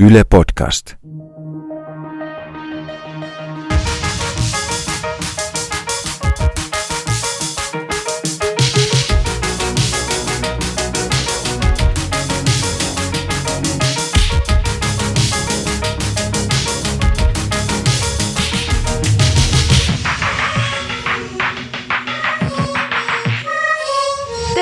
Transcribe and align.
Yle 0.00 0.24
Podcast. 0.24 0.96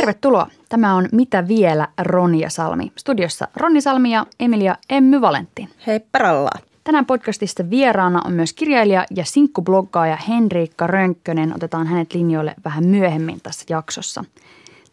Tervetuloa. 0.09 0.47
Tämä 0.69 0.95
on 0.95 1.09
Mitä 1.13 1.49
vielä 1.49 1.89
Ronja 1.99 2.51
Salmi. 2.51 2.93
Studiossa 2.97 3.49
Ronni 3.57 3.81
Salmi 3.81 4.13
ja 4.13 4.27
Emilia 4.41 4.77
Emmy 4.91 5.21
Valentti. 5.21 5.69
Heipparalla. 5.87 6.51
Tänään 6.85 7.07
podcastista 7.07 7.71
vieraana 7.71 8.23
on 8.25 8.33
myös 8.33 8.53
kirjailija 8.53 9.05
ja 9.11 9.25
sinkkubloggaaja 9.25 10.17
Henriikka 10.29 10.87
Rönkkönen. 10.87 11.55
Otetaan 11.55 11.87
hänet 11.87 12.15
linjoille 12.15 12.55
vähän 12.65 12.87
myöhemmin 12.87 13.41
tässä 13.43 13.65
jaksossa. 13.71 14.25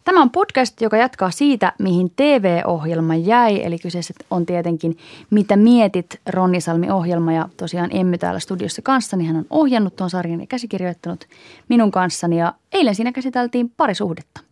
Tämä 0.04 0.22
on 0.22 0.30
podcast, 0.30 0.80
joka 0.80 0.96
jatkaa 0.96 1.30
siitä, 1.30 1.72
mihin 1.78 2.12
TV-ohjelma 2.16 3.14
jäi. 3.14 3.62
Eli 3.64 3.78
kyseessä 3.78 4.14
on 4.30 4.46
tietenkin 4.46 4.98
Mitä 5.30 5.56
mietit 5.56 6.20
Ronni 6.26 6.60
Salmi-ohjelma. 6.60 7.32
Ja 7.32 7.48
tosiaan 7.56 7.90
Emmy 7.92 8.18
täällä 8.18 8.40
studiossa 8.40 8.82
kanssani. 8.82 9.26
Hän 9.26 9.36
on 9.36 9.46
ohjannut 9.50 9.96
tuon 9.96 10.10
sarjan 10.10 10.40
ja 10.40 10.46
käsikirjoittanut 10.46 11.24
minun 11.68 11.90
kanssani. 11.90 12.38
Ja 12.38 12.54
eilen 12.72 12.94
siinä 12.94 13.12
käsiteltiin 13.12 13.72
parisuhdetta. 13.76 14.45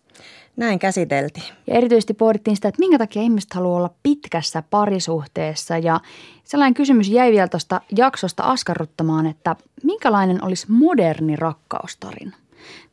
Näin 0.56 0.78
käsiteltiin. 0.78 1.44
Ja 1.66 1.74
erityisesti 1.74 2.14
pohdittiin 2.14 2.56
sitä, 2.56 2.68
että 2.68 2.78
minkä 2.78 2.98
takia 2.98 3.22
ihmiset 3.22 3.54
haluaa 3.54 3.76
olla 3.76 3.90
pitkässä 4.02 4.62
parisuhteessa. 4.70 5.78
Ja 5.78 6.00
sellainen 6.44 6.74
kysymys 6.74 7.08
jäi 7.08 7.32
vielä 7.32 7.48
tuosta 7.48 7.80
jaksosta 7.96 8.42
askarruttamaan, 8.42 9.26
että 9.26 9.56
minkälainen 9.82 10.44
olisi 10.44 10.66
moderni 10.68 11.36
rakkaustarina? 11.36 12.36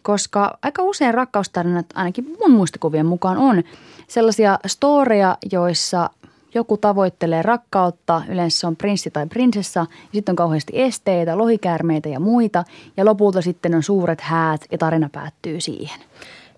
Koska 0.01 0.57
aika 0.61 0.83
usein 0.83 1.13
rakkaustarinat, 1.13 1.85
ainakin 1.93 2.35
mun 2.39 2.51
muistikuvien 2.51 3.05
mukaan, 3.05 3.37
on 3.37 3.63
sellaisia 4.07 4.59
storeja, 4.67 5.37
joissa 5.51 6.09
joku 6.53 6.77
tavoittelee 6.77 7.41
rakkautta, 7.41 8.21
yleensä 8.29 8.59
se 8.59 8.67
on 8.67 8.75
prinssi 8.75 9.11
tai 9.11 9.27
prinsessa, 9.27 9.79
ja 9.79 10.13
sitten 10.13 10.33
on 10.33 10.35
kauheasti 10.35 10.73
esteitä, 10.81 11.37
lohikäärmeitä 11.37 12.09
ja 12.09 12.19
muita, 12.19 12.63
ja 12.97 13.05
lopulta 13.05 13.41
sitten 13.41 13.75
on 13.75 13.83
suuret 13.83 14.21
häät 14.21 14.65
ja 14.71 14.77
tarina 14.77 15.09
päättyy 15.11 15.61
siihen. 15.61 15.99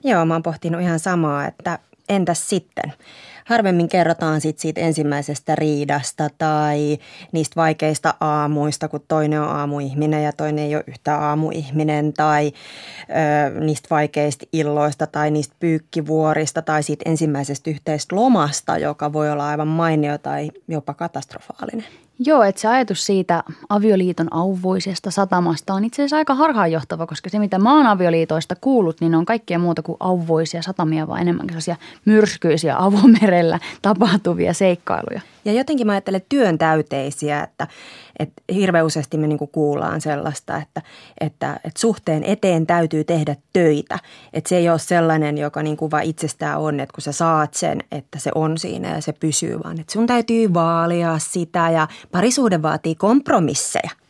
Joo, 0.03 0.25
mä 0.25 0.33
oon 0.33 0.43
pohtinut 0.43 0.81
ihan 0.81 0.99
samaa, 0.99 1.47
että 1.47 1.79
entäs 2.09 2.49
sitten? 2.49 2.93
Harvemmin 3.45 3.89
kerrotaan 3.89 4.41
sit 4.41 4.59
siitä 4.59 4.81
ensimmäisestä 4.81 5.55
riidasta 5.55 6.29
tai 6.37 6.97
niistä 7.31 7.55
vaikeista 7.55 8.13
aamuista, 8.19 8.87
kun 8.87 9.05
toinen 9.07 9.41
on 9.41 9.49
aamuihminen 9.49 10.23
ja 10.23 10.33
toinen 10.33 10.65
ei 10.65 10.75
ole 10.75 10.83
yhtä 10.87 11.17
aamuihminen 11.17 12.13
tai 12.13 12.51
ö, 13.55 13.59
niistä 13.59 13.87
vaikeista 13.89 14.45
illoista 14.53 15.07
tai 15.07 15.31
niistä 15.31 15.55
pyykkivuorista 15.59 16.61
tai 16.61 16.83
siitä 16.83 17.09
ensimmäisestä 17.09 17.69
yhteistä 17.69 18.15
lomasta, 18.15 18.77
joka 18.77 19.13
voi 19.13 19.31
olla 19.31 19.49
aivan 19.49 19.67
mainio 19.67 20.17
tai 20.17 20.51
jopa 20.67 20.93
katastrofaalinen. 20.93 21.85
Joo, 22.19 22.43
että 22.43 22.61
se 22.61 22.67
ajatus 22.67 23.05
siitä 23.05 23.43
avioliiton 23.69 24.33
auvoisesta 24.33 25.11
satamasta 25.11 25.73
on 25.73 25.85
itse 25.85 26.01
asiassa 26.01 26.17
aika 26.17 26.35
harhaanjohtava, 26.35 27.07
koska 27.07 27.29
se 27.29 27.39
mitä 27.39 27.59
mä 27.59 27.77
oon 27.77 27.85
avioliitoista 27.85 28.55
kuullut, 28.61 29.01
niin 29.01 29.15
on 29.15 29.25
kaikkea 29.25 29.59
muuta 29.59 29.81
kuin 29.81 29.97
auvoisia 29.99 30.61
satamia, 30.61 31.07
vaan 31.07 31.21
enemmän 31.21 31.45
sellaisia 31.47 31.75
myrskyisiä 32.05 32.75
avomerellä 32.77 33.59
tapahtuvia 33.81 34.53
seikkailuja. 34.53 35.21
Ja 35.45 35.53
jotenkin 35.53 35.87
mä 35.87 35.93
ajattelen 35.93 36.21
työn 36.29 36.57
täyteisiä, 36.57 37.43
että, 37.43 37.67
että 38.19 38.43
hirveän 38.53 38.85
useasti 38.85 39.17
me 39.17 39.27
niinku 39.27 39.47
kuullaan 39.47 40.01
sellaista, 40.01 40.57
että, 40.57 40.81
että, 41.19 41.59
että 41.63 41.79
suhteen 41.79 42.23
eteen 42.23 42.67
täytyy 42.67 43.03
tehdä 43.03 43.35
töitä. 43.53 43.99
Että 44.33 44.49
se 44.49 44.57
ei 44.57 44.69
ole 44.69 44.79
sellainen, 44.79 45.37
joka 45.37 45.63
niinku 45.63 45.91
vaan 45.91 46.03
itsestään 46.03 46.59
on, 46.59 46.79
että 46.79 46.93
kun 46.93 47.01
sä 47.01 47.11
saat 47.11 47.53
sen, 47.53 47.83
että 47.91 48.19
se 48.19 48.31
on 48.35 48.57
siinä 48.57 48.95
ja 48.95 49.01
se 49.01 49.13
pysyy, 49.13 49.59
vaan 49.63 49.79
että 49.79 49.93
sun 49.93 50.07
täytyy 50.07 50.53
vaalia 50.53 51.19
sitä 51.19 51.69
ja 51.69 51.87
parisuhde 52.11 52.61
vaatii 52.61 52.95
kompromisseja. 52.95 54.02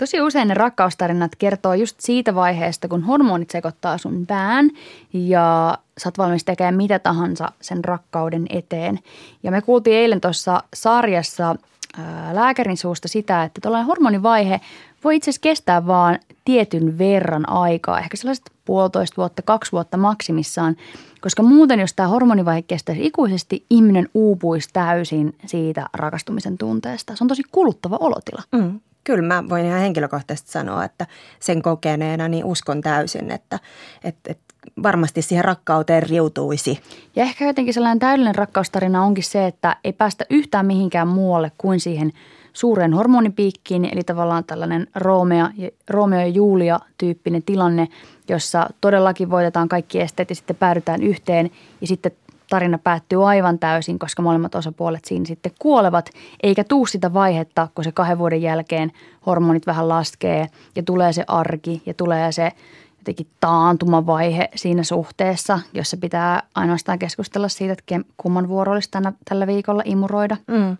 Tosi 0.00 0.20
usein 0.20 0.48
ne 0.48 0.54
rakkaustarinat 0.54 1.36
kertoo 1.36 1.74
just 1.74 2.00
siitä 2.00 2.34
vaiheesta, 2.34 2.88
kun 2.88 3.02
hormonit 3.02 3.50
sekoittaa 3.50 3.98
sun 3.98 4.26
pään 4.26 4.70
ja 5.12 5.78
sä 5.98 6.08
oot 6.08 6.18
valmis 6.18 6.44
tekemään 6.44 6.76
mitä 6.76 6.98
tahansa 6.98 7.52
sen 7.60 7.84
rakkauden 7.84 8.46
eteen. 8.50 8.98
Ja 9.42 9.50
me 9.50 9.62
kuultiin 9.62 9.96
eilen 9.96 10.20
tuossa 10.20 10.62
sarjassa 10.74 11.56
ää, 11.98 12.34
lääkärin 12.34 12.76
suusta 12.76 13.08
sitä, 13.08 13.44
että 13.44 13.60
tuollainen 13.60 13.86
hormonivaihe 13.86 14.60
voi 15.04 15.16
itse 15.16 15.30
asiassa 15.30 15.42
kestää 15.42 15.86
vaan 15.86 16.18
tietyn 16.44 16.98
verran 16.98 17.48
aikaa, 17.48 18.00
ehkä 18.00 18.16
sellaiset 18.16 18.50
puolitoista 18.64 19.16
vuotta, 19.16 19.42
kaksi 19.42 19.72
vuotta 19.72 19.96
maksimissaan, 19.96 20.76
koska 21.20 21.42
muuten 21.42 21.80
jos 21.80 21.94
tämä 21.94 22.08
hormonivaihe 22.08 22.62
kestäisi 22.62 23.06
ikuisesti, 23.06 23.64
ihminen 23.70 24.08
uupuisi 24.14 24.68
täysin 24.72 25.34
siitä 25.46 25.86
rakastumisen 25.94 26.58
tunteesta. 26.58 27.16
Se 27.16 27.24
on 27.24 27.28
tosi 27.28 27.42
kuluttava 27.52 27.96
olotila. 28.00 28.42
Mm. 28.52 28.80
Kyllä 29.06 29.22
mä 29.22 29.48
voin 29.48 29.66
ihan 29.66 29.80
henkilökohtaisesti 29.80 30.50
sanoa, 30.50 30.84
että 30.84 31.06
sen 31.40 31.62
kokeneena 31.62 32.28
niin 32.28 32.44
uskon 32.44 32.80
täysin, 32.80 33.30
että, 33.30 33.58
että, 34.04 34.30
että 34.30 34.54
varmasti 34.82 35.22
siihen 35.22 35.44
rakkauteen 35.44 36.02
riutuisi. 36.02 36.80
Ja 37.16 37.22
ehkä 37.22 37.46
jotenkin 37.46 37.74
sellainen 37.74 37.98
täydellinen 37.98 38.34
rakkaustarina 38.34 39.02
onkin 39.02 39.24
se, 39.24 39.46
että 39.46 39.76
ei 39.84 39.92
päästä 39.92 40.24
yhtään 40.30 40.66
mihinkään 40.66 41.08
muualle 41.08 41.52
kuin 41.58 41.80
siihen 41.80 42.12
suureen 42.52 42.94
hormonipiikkiin, 42.94 43.84
eli 43.84 44.02
tavallaan 44.02 44.44
tällainen 44.44 44.86
Romeo 44.94 45.48
ja, 45.56 45.70
Romeo 45.90 46.20
ja 46.20 46.26
Julia 46.26 46.80
tyyppinen 46.98 47.42
tilanne, 47.42 47.88
jossa 48.28 48.70
todellakin 48.80 49.30
voitetaan 49.30 49.68
kaikki 49.68 50.00
esteet 50.00 50.30
ja 50.30 50.36
sitten 50.36 50.56
päädytään 50.56 51.02
yhteen 51.02 51.50
ja 51.80 51.86
sitten 51.86 52.12
tarina 52.50 52.78
päättyy 52.78 53.28
aivan 53.28 53.58
täysin, 53.58 53.98
koska 53.98 54.22
molemmat 54.22 54.54
osapuolet 54.54 55.04
siinä 55.04 55.24
sitten 55.24 55.52
kuolevat, 55.58 56.10
eikä 56.42 56.64
tuu 56.64 56.86
sitä 56.86 57.14
vaihetta, 57.14 57.68
kun 57.74 57.84
se 57.84 57.92
kahden 57.92 58.18
vuoden 58.18 58.42
jälkeen 58.42 58.92
hormonit 59.26 59.66
vähän 59.66 59.88
laskee 59.88 60.46
ja 60.76 60.82
tulee 60.82 61.12
se 61.12 61.24
arki 61.28 61.82
ja 61.86 61.94
tulee 61.94 62.32
se 62.32 62.52
jotenkin 62.98 63.26
taantumavaihe 63.40 64.48
siinä 64.54 64.82
suhteessa, 64.82 65.60
jossa 65.74 65.96
pitää 65.96 66.42
ainoastaan 66.54 66.98
keskustella 66.98 67.48
siitä, 67.48 67.72
että 67.72 68.00
kumman 68.16 68.48
vuoro 68.48 68.72
olisi 68.72 68.90
tänä, 68.90 69.12
tällä 69.28 69.46
viikolla 69.46 69.82
imuroida. 69.84 70.36
Mm. 70.46 70.76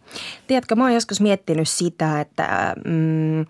Tiedätkö, 0.46 0.74
mä 0.74 0.84
oon 0.84 0.94
joskus 0.94 1.20
miettinyt 1.20 1.68
sitä, 1.68 2.20
että 2.20 2.74
mm, 2.84 3.44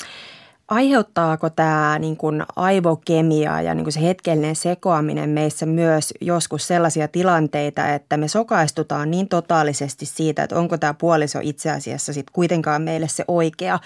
Aiheuttaako 0.68 1.50
tämä 1.50 1.98
niin 1.98 2.16
kuin 2.16 2.42
aivokemia 2.56 3.62
ja 3.62 3.74
niin 3.74 3.84
kuin 3.84 3.92
se 3.92 4.02
hetkellinen 4.02 4.56
sekoaminen 4.56 5.30
meissä 5.30 5.66
myös 5.66 6.14
joskus 6.20 6.66
sellaisia 6.66 7.08
tilanteita, 7.08 7.88
että 7.94 8.16
me 8.16 8.28
sokaistutaan 8.28 9.10
niin 9.10 9.28
totaalisesti 9.28 10.06
siitä, 10.06 10.42
että 10.42 10.58
onko 10.58 10.78
tämä 10.78 10.94
puoliso 10.94 11.38
itse 11.42 11.70
asiassa 11.70 12.12
sit 12.12 12.26
kuitenkaan 12.32 12.82
meille 12.82 13.08
se 13.08 13.24
oikea. 13.28 13.78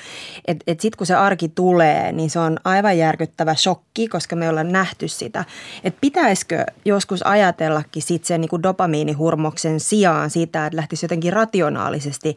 Että 0.45 0.65
et 0.67 0.81
sitten 0.81 0.99
kun 0.99 1.07
se 1.07 1.15
arki 1.15 1.49
tulee, 1.49 2.13
niin 2.13 2.31
se 2.31 2.39
on 2.39 2.57
aivan 2.65 2.99
järkyttävä 2.99 3.55
shokki, 3.55 4.09
koska 4.09 4.37
me 4.37 4.49
ollaan 4.49 4.73
nähty 4.73 5.09
sitä. 5.09 5.45
Että 5.85 5.99
pitäisikö 6.01 6.65
joskus 6.85 7.27
ajatellakin 7.27 8.03
sitten 8.03 8.27
sen 8.27 8.41
niin 8.41 8.49
kuin 8.49 8.63
dopamiinihurmoksen 8.63 9.81
sijaan 9.81 10.31
sitä, 10.31 10.67
että 10.67 10.77
lähtisi 10.77 11.05
jotenkin 11.05 11.33
rationaalisesti 11.33 12.37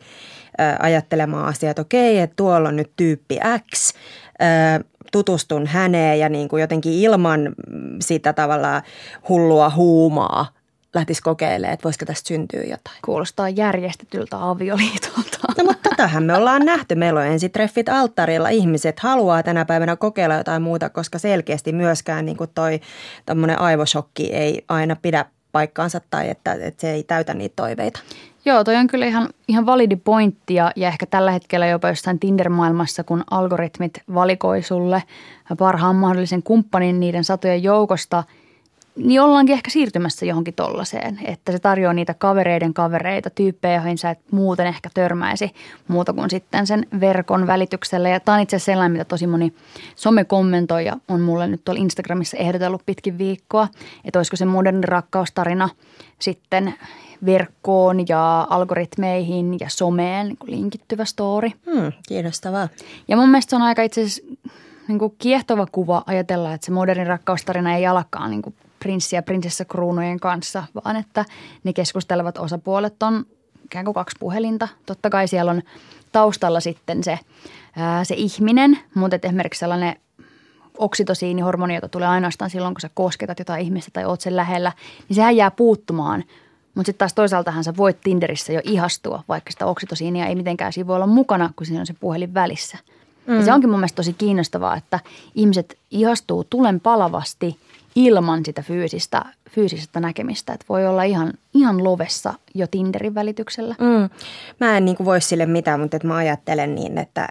ajattelemaan 0.79 1.45
asiaa, 1.45 1.71
että 1.71 1.81
okei, 1.81 2.19
että 2.19 2.35
tuolla 2.35 2.69
on 2.69 2.75
nyt 2.75 2.91
tyyppi 2.95 3.39
X, 3.75 3.93
tutustun 5.11 5.67
häneen 5.67 6.19
ja 6.19 6.29
niin 6.29 6.47
kuin 6.47 6.61
jotenkin 6.61 6.93
ilman 6.93 7.55
sitä 8.01 8.33
tavalla 8.33 8.81
hullua 9.29 9.69
huumaa 9.69 10.47
lähtisi 10.93 11.21
kokeilemaan, 11.21 11.73
että 11.73 11.83
voisiko 11.83 12.05
tästä 12.05 12.27
syntyä 12.27 12.61
jotain. 12.61 12.97
Kuulostaa 13.05 13.49
järjestetyltä 13.49 14.49
avioliitolta. 14.49 15.37
No 15.57 15.63
mutta 15.63 15.89
tätähän 15.89 16.23
me 16.23 16.35
ollaan 16.35 16.65
nähty. 16.65 16.95
Meillä 16.95 17.19
on 17.19 17.25
ensitreffit 17.25 17.89
alttarilla. 17.89 18.49
Ihmiset 18.49 18.99
haluaa 18.99 19.43
tänä 19.43 19.65
päivänä 19.65 19.95
kokeilla 19.95 20.35
jotain 20.35 20.61
muuta, 20.61 20.89
koska 20.89 21.19
selkeästi 21.19 21.71
myöskään 21.71 22.25
niin 22.25 22.37
kuin 22.37 22.49
toi 22.55 22.79
aivosokki 23.57 24.33
ei 24.33 24.65
aina 24.69 24.95
pidä 25.01 25.25
paikkaansa 25.53 26.01
tai 26.09 26.29
että, 26.29 26.53
että 26.53 26.81
se 26.81 26.91
ei 26.91 27.03
täytä 27.03 27.33
niitä 27.33 27.53
toiveita. 27.55 27.99
Joo, 28.45 28.63
toi 28.63 28.75
on 28.75 28.87
kyllä 28.87 29.05
ihan, 29.05 29.29
ihan 29.47 29.65
validi 29.65 29.95
pointti 29.95 30.53
ja, 30.53 30.71
ja 30.75 30.87
ehkä 30.87 31.05
tällä 31.05 31.31
hetkellä 31.31 31.67
jopa 31.67 31.89
jossain 31.89 32.19
Tinder-maailmassa, 32.19 33.03
kun 33.03 33.23
algoritmit 33.31 33.93
valikoi 34.13 34.61
sulle 34.61 35.03
parhaan 35.57 35.95
mahdollisen 35.95 36.43
kumppanin 36.43 36.99
niiden 36.99 37.23
satojen 37.23 37.63
joukosta, 37.63 38.23
niin 38.95 39.21
ollaankin 39.21 39.53
ehkä 39.53 39.69
siirtymässä 39.69 40.25
johonkin 40.25 40.53
tollaiseen, 40.53 41.19
että 41.23 41.51
se 41.51 41.59
tarjoaa 41.59 41.93
niitä 41.93 42.13
kavereiden 42.13 42.73
kavereita, 42.73 43.29
tyyppejä, 43.29 43.75
joihin 43.75 43.97
sä 43.97 44.09
et 44.09 44.19
muuten 44.31 44.67
ehkä 44.67 44.89
törmäisi 44.93 45.51
muuta 45.87 46.13
kuin 46.13 46.29
sitten 46.29 46.67
sen 46.67 46.87
verkon 46.99 47.47
välityksellä. 47.47 48.09
Ja 48.09 48.19
tämä 48.19 48.35
on 48.35 48.41
itse 48.41 48.55
asiassa 48.55 48.71
sellainen, 48.71 48.91
mitä 48.91 49.05
tosi 49.05 49.27
moni 49.27 49.53
somekommentoija 49.95 50.97
on 51.07 51.21
mulle 51.21 51.47
nyt 51.47 51.61
tuolla 51.65 51.81
Instagramissa 51.81 52.37
ehdotellut 52.37 52.85
pitkin 52.85 53.17
viikkoa, 53.17 53.67
että 54.05 54.19
olisiko 54.19 54.35
se 54.35 54.45
moderni 54.45 54.85
rakkaustarina 54.85 55.69
sitten 56.19 56.73
verkkoon 57.25 58.07
ja 58.07 58.47
algoritmeihin 58.49 59.57
ja 59.59 59.69
someen 59.69 60.27
niin 60.27 60.37
linkittyvä 60.45 61.05
story. 61.05 61.49
Hmm, 61.49 61.91
kiinnostavaa. 62.07 62.69
Ja 63.07 63.17
mun 63.17 63.29
mielestä 63.29 63.49
se 63.49 63.55
on 63.55 63.61
aika 63.61 63.81
itse 63.81 64.01
asiassa 64.01 64.23
niin 64.87 64.99
kuin 64.99 65.15
kiehtova 65.17 65.67
kuva 65.71 66.03
ajatella, 66.05 66.53
että 66.53 66.65
se 66.65 66.71
moderni 66.71 67.03
rakkaustarina 67.03 67.75
ei 67.75 67.85
alkaa 67.85 68.27
niin 68.27 68.41
kuin 68.41 68.55
prinssi- 68.83 69.15
ja 69.15 69.23
prinsessakruunujen 69.23 70.19
kanssa, 70.19 70.63
vaan 70.85 70.95
että 70.95 71.25
ne 71.63 71.73
keskustelevat 71.73 72.37
osapuolet 72.37 73.03
on 73.03 73.25
ikään 73.65 73.85
kuin 73.85 73.95
kaksi 73.95 74.15
puhelinta. 74.19 74.67
Totta 74.85 75.09
kai 75.09 75.27
siellä 75.27 75.51
on 75.51 75.61
taustalla 76.11 76.59
sitten 76.59 77.03
se, 77.03 77.19
ää, 77.75 78.03
se 78.03 78.15
ihminen, 78.15 78.79
mutta 78.95 79.17
esimerkiksi 79.23 79.59
sellainen 79.59 79.95
oksitosiinihormoni, 80.77 81.75
jota 81.75 81.89
tulee 81.89 82.07
ainoastaan 82.07 82.49
silloin, 82.49 82.73
kun 82.73 82.81
sä 82.81 82.89
kosketat 82.93 83.39
jotain 83.39 83.61
ihmistä 83.65 83.91
tai 83.93 84.05
oot 84.05 84.21
sen 84.21 84.35
lähellä, 84.35 84.71
niin 85.09 85.15
sehän 85.15 85.35
jää 85.35 85.51
puuttumaan. 85.51 86.23
Mutta 86.75 86.85
sitten 86.87 86.99
taas 86.99 87.13
toisaaltahan 87.13 87.63
sä 87.63 87.77
voit 87.77 88.01
Tinderissä 88.01 88.53
jo 88.53 88.61
ihastua, 88.63 89.23
vaikka 89.27 89.51
sitä 89.51 89.65
oksitosiinia 89.65 90.25
ei 90.25 90.35
mitenkään 90.35 90.73
siinä 90.73 90.87
voi 90.87 90.95
olla 90.95 91.07
mukana, 91.07 91.49
kun 91.55 91.65
siinä 91.65 91.79
on 91.79 91.85
se 91.85 91.95
puhelin 91.99 92.33
välissä. 92.33 92.77
Mm. 93.27 93.35
Ja 93.35 93.45
se 93.45 93.53
onkin 93.53 93.69
mun 93.69 93.79
mielestä 93.79 93.95
tosi 93.95 94.13
kiinnostavaa, 94.13 94.75
että 94.77 94.99
ihmiset 95.35 95.77
ihastuu 95.91 96.43
tulen 96.43 96.79
palavasti 96.79 97.57
ilman 97.95 98.45
sitä 98.45 98.61
fyysistä, 98.61 99.25
fyysistä 99.49 99.99
näkemistä. 99.99 100.53
Että 100.53 100.65
voi 100.69 100.87
olla 100.87 101.03
ihan, 101.03 101.33
ihan 101.53 101.83
lovessa 101.83 102.33
jo 102.55 102.67
Tinderin 102.67 103.15
välityksellä. 103.15 103.75
Mm. 103.79 104.09
Mä 104.59 104.77
en 104.77 104.85
niin 104.85 104.97
voi 105.05 105.21
sille 105.21 105.45
mitään, 105.45 105.79
mutta 105.79 105.97
että 105.97 106.07
mä 106.07 106.15
ajattelen 106.15 106.75
niin, 106.75 106.97
että, 106.97 107.27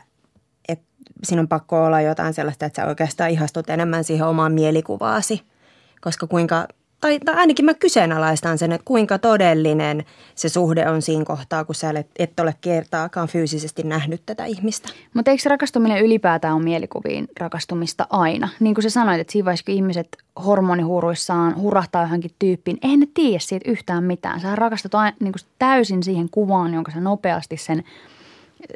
että 0.68 0.84
siinä 1.24 1.40
on 1.40 1.48
pakko 1.48 1.84
olla 1.84 2.00
jotain 2.00 2.34
sellaista, 2.34 2.66
että 2.66 2.82
sä 2.82 2.88
oikeastaan 2.88 3.30
ihastut 3.30 3.70
enemmän 3.70 4.04
siihen 4.04 4.26
omaan 4.26 4.52
mielikuvaasi. 4.52 5.42
Koska 6.00 6.26
kuinka 6.26 6.68
tai, 7.02 7.18
tai 7.24 7.34
ainakin 7.34 7.64
mä 7.64 7.74
kyseenalaistan 7.74 8.58
sen, 8.58 8.72
että 8.72 8.84
kuinka 8.84 9.18
todellinen 9.18 10.04
se 10.34 10.48
suhde 10.48 10.88
on 10.88 11.02
siinä 11.02 11.24
kohtaa, 11.24 11.64
kun 11.64 11.74
sä 11.74 11.90
et, 12.18 12.40
ole 12.40 12.54
kertaakaan 12.60 13.28
fyysisesti 13.28 13.82
nähnyt 13.82 14.22
tätä 14.26 14.44
ihmistä. 14.44 14.88
Mutta 15.14 15.30
eikö 15.30 15.48
rakastuminen 15.48 16.04
ylipäätään 16.04 16.54
ole 16.54 16.62
mielikuviin 16.62 17.28
rakastumista 17.40 18.06
aina? 18.10 18.48
Niin 18.60 18.74
kuin 18.74 18.82
sä 18.82 18.90
sanoit, 18.90 19.20
että 19.20 19.32
siinä 19.32 19.44
vaiheessa, 19.44 19.64
kun 19.64 19.74
ihmiset 19.74 20.08
hormonihuuruissaan 20.44 21.60
hurahtaa 21.60 22.02
johonkin 22.02 22.30
tyyppiin, 22.38 22.78
eihän 22.82 23.00
ne 23.00 23.06
tiedä 23.14 23.38
siitä 23.38 23.70
yhtään 23.70 24.04
mitään. 24.04 24.40
Sä 24.40 24.56
rakastut 24.56 24.94
aina, 24.94 25.16
niin 25.20 25.32
kuin 25.32 25.42
täysin 25.58 26.02
siihen 26.02 26.28
kuvaan, 26.30 26.74
jonka 26.74 26.92
sä 26.92 27.00
nopeasti 27.00 27.56
sen– 27.56 27.84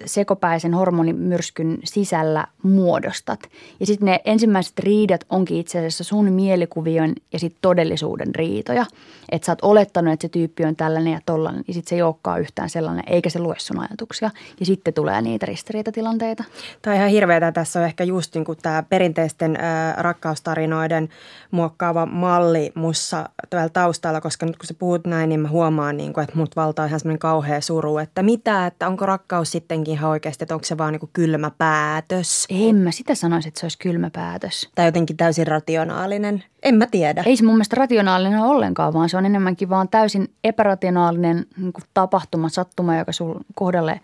sekopäisen 0.04 0.74
hormonimyrskyn 0.74 1.78
sisällä 1.84 2.46
muodostat. 2.62 3.40
Ja 3.80 3.86
sitten 3.86 4.06
ne 4.06 4.20
ensimmäiset 4.24 4.78
riidat 4.78 5.20
onkin 5.30 5.56
itse 5.56 5.78
asiassa 5.78 6.04
sun 6.04 6.32
mielikuvion 6.32 7.12
ja 7.32 7.38
sitten 7.38 7.58
todellisuuden 7.62 8.34
riitoja. 8.34 8.86
Että 9.32 9.46
sä 9.46 9.52
oot 9.52 9.58
olettanut, 9.62 10.12
että 10.12 10.24
se 10.24 10.28
tyyppi 10.28 10.64
on 10.64 10.76
tällainen 10.76 11.12
ja 11.12 11.20
tollainen, 11.26 11.64
ja 11.68 11.74
sitten 11.74 11.88
se 11.88 11.94
ei 11.94 12.02
olekaan 12.02 12.40
yhtään 12.40 12.70
sellainen, 12.70 13.04
eikä 13.06 13.30
se 13.30 13.38
lue 13.38 13.54
sun 13.58 13.80
ajatuksia. 13.80 14.30
Ja 14.60 14.66
sitten 14.66 14.94
tulee 14.94 15.22
niitä 15.22 15.46
ristiriitatilanteita. 15.46 16.44
Tämä 16.82 16.94
on 16.94 16.98
ihan 16.98 17.10
hirveätä. 17.10 17.52
Tässä 17.52 17.78
on 17.78 17.84
ehkä 17.84 18.04
just 18.04 18.34
niin 18.34 18.44
kuin 18.44 18.58
tämä 18.62 18.82
perinteisten 18.82 19.56
äh, 19.56 19.96
rakkaustarinoiden 19.96 21.08
muokkaava 21.50 22.06
malli 22.06 22.72
mussa 22.74 23.28
taustalla, 23.72 24.20
koska 24.20 24.46
nyt 24.46 24.56
kun 24.56 24.66
sä 24.66 24.74
puhut 24.74 25.06
näin, 25.06 25.28
niin 25.28 25.40
mä 25.40 25.48
huomaan, 25.48 25.96
niin 25.96 26.12
kuin, 26.12 26.24
että 26.24 26.36
mut 26.36 26.56
valtaa 26.56 26.86
ihan 26.86 27.00
semmoinen 27.00 27.18
kauhea 27.18 27.60
suru, 27.60 27.98
että 27.98 28.22
mitä, 28.22 28.66
että 28.66 28.88
onko 28.88 29.06
rakkaus 29.06 29.52
sitten 29.52 29.75
sittenkin 29.76 29.94
ihan 29.94 30.10
oikeasti, 30.10 30.44
että 30.44 30.54
onko 30.54 30.64
se 30.64 30.78
vaan 30.78 30.92
niin 30.92 31.10
kylmä 31.12 31.50
päätös? 31.58 32.46
En 32.50 32.76
mä 32.76 32.90
sitä 32.90 33.14
sanoisi, 33.14 33.48
että 33.48 33.60
se 33.60 33.64
olisi 33.66 33.78
kylmä 33.78 34.10
päätös. 34.10 34.70
Tai 34.74 34.86
jotenkin 34.86 35.16
täysin 35.16 35.46
rationaalinen. 35.46 36.44
En 36.62 36.74
mä 36.74 36.86
tiedä. 36.86 37.22
Ei 37.26 37.36
se 37.36 37.44
mun 37.44 37.54
mielestä 37.54 37.76
rationaalinen 37.76 38.38
ole 38.38 38.48
ollenkaan, 38.48 38.92
vaan 38.94 39.08
se 39.08 39.16
on 39.16 39.26
enemmänkin 39.26 39.68
vaan 39.68 39.88
täysin 39.88 40.28
epärationaalinen 40.44 41.46
niin 41.56 41.72
tapahtuma, 41.94 42.48
sattuma, 42.48 42.96
joka 42.96 43.12
sun 43.12 43.40
kohdalle 43.54 44.00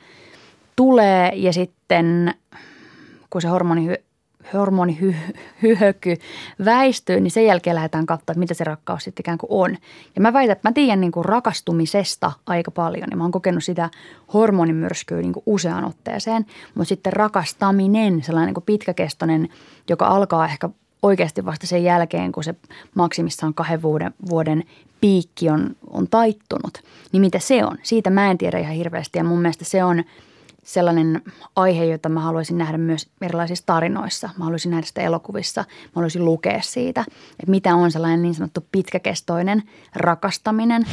tulee. 0.77 1.33
Ja 1.35 1.53
sitten 1.53 2.35
kun 3.31 3.43
se 3.43 3.49
hormoni 3.49 3.89
hormonihyöky 4.55 6.17
väistyy, 6.65 7.21
niin 7.21 7.31
sen 7.31 7.47
jälkeen 7.47 7.77
lähdetään 7.77 8.06
katsoa, 8.06 8.33
että 8.33 8.39
mitä 8.39 8.55
se 8.55 8.65
rakkaus 8.65 9.05
sitten 9.05 9.23
ikään 9.23 9.39
kuin 9.39 9.50
on. 9.50 9.77
Ja 10.15 10.21
mä 10.21 10.33
väitän, 10.33 10.53
että 10.53 10.69
mä 10.69 10.73
tiedän 10.73 11.00
niin 11.00 11.12
kuin 11.12 11.25
rakastumisesta 11.25 12.33
aika 12.47 12.71
paljon 12.71 13.09
ja 13.11 13.17
mä 13.17 13.25
oon 13.25 13.33
kokenut 13.33 13.65
sitä 13.65 13.91
hormonimyrskyä 14.35 15.21
niin 15.21 15.33
kuin 15.33 15.43
useaan 15.47 15.85
otteeseen. 15.85 16.47
Mutta 16.75 16.89
sitten 16.89 17.12
rakastaminen, 17.12 18.23
sellainen 18.23 18.47
niin 18.47 18.55
kuin 18.55 18.65
pitkäkestoinen, 18.65 19.49
joka 19.89 20.06
alkaa 20.06 20.47
ehkä 20.47 20.69
oikeasti 21.03 21.44
vasta 21.44 21.67
sen 21.67 21.85
jälkeen, 21.85 22.33
kun 22.33 22.44
se 22.44 22.55
maksimissaan 22.94 23.55
kahden 23.55 23.83
vuoden, 23.83 24.15
vuoden 24.31 24.65
piikki 25.00 25.50
on, 25.50 25.77
on 25.91 26.09
taittunut. 26.09 26.79
Niin 27.12 27.21
mitä 27.21 27.39
se 27.39 27.65
on? 27.65 27.79
Siitä 27.83 28.11
mä 28.11 28.31
en 28.31 28.39
tiedä 28.39 28.59
ihan 28.59 28.75
hirveästi 28.75 29.19
ja 29.19 29.25
mun 29.25 29.41
mielestä 29.41 29.65
se 29.65 29.85
on– 29.85 30.05
sellainen 30.64 31.23
aihe, 31.56 31.85
jota 31.85 32.09
mä 32.09 32.20
haluaisin 32.20 32.59
nähdä 32.59 32.79
myös 32.79 33.09
erilaisissa 33.20 33.67
tarinoissa. 33.67 34.31
Mä 34.38 34.44
haluaisin 34.44 34.70
nähdä 34.70 34.87
sitä 34.87 35.00
elokuvissa, 35.00 35.61
mä 35.61 35.91
haluaisin 35.94 36.25
lukea 36.25 36.62
siitä, 36.62 37.00
että 37.31 37.50
mitä 37.50 37.75
on 37.75 37.91
sellainen 37.93 38.23
niin 38.23 38.35
sanottu 38.35 38.67
pitkäkestoinen 38.73 39.62
rakastaminen. 39.94 40.87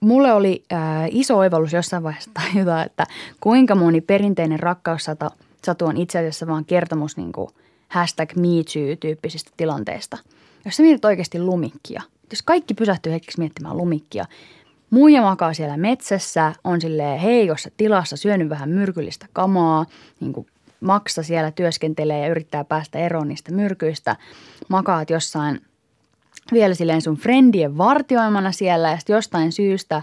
Mulle 0.00 0.32
oli 0.32 0.64
äh, 0.72 0.80
iso 1.10 1.38
oivallus 1.38 1.72
jossain 1.72 2.02
vaiheessa 2.02 2.30
tajuta, 2.34 2.84
että 2.84 3.06
kuinka 3.40 3.74
moni 3.74 4.00
perinteinen 4.00 4.60
rakkaussatu 4.60 5.86
on 5.86 5.96
itse 5.96 6.18
asiassa 6.18 6.46
vaan 6.46 6.64
kertomus 6.64 7.16
niin 7.16 7.32
kuin 7.32 7.48
hashtag 7.88 8.32
MeToo-tyyppisistä 8.36 9.50
tilanteista. 9.56 10.18
Jos 10.64 10.76
sä 10.76 10.82
mietit 10.82 11.04
oikeasti 11.04 11.40
lumikkia, 11.40 12.02
jos 12.30 12.42
kaikki 12.42 12.74
pysähtyy 12.74 13.12
hetkeksi 13.12 13.38
miettimään 13.38 13.76
lumikkia, 13.76 14.24
Muija 14.90 15.22
makaa 15.22 15.54
siellä 15.54 15.76
metsässä, 15.76 16.52
on 16.64 16.80
silleen 16.80 17.20
heikossa 17.20 17.70
tilassa, 17.76 18.16
syönyt 18.16 18.48
vähän 18.48 18.68
myrkyllistä 18.68 19.26
kamaa, 19.32 19.86
niin 20.20 20.32
kuin 20.32 20.46
maksa 20.80 21.22
siellä 21.22 21.50
työskentelee 21.50 22.20
ja 22.20 22.28
yrittää 22.28 22.64
päästä 22.64 22.98
eroon 22.98 23.28
niistä 23.28 23.52
myrkyistä. 23.52 24.16
Makaat 24.68 25.10
jossain 25.10 25.60
vielä 26.52 26.74
silleen 26.74 27.02
sun 27.02 27.16
friendien 27.16 27.78
vartioimana 27.78 28.52
siellä 28.52 28.90
ja 28.90 28.96
sitten 28.98 29.14
jostain 29.14 29.52
syystä 29.52 30.02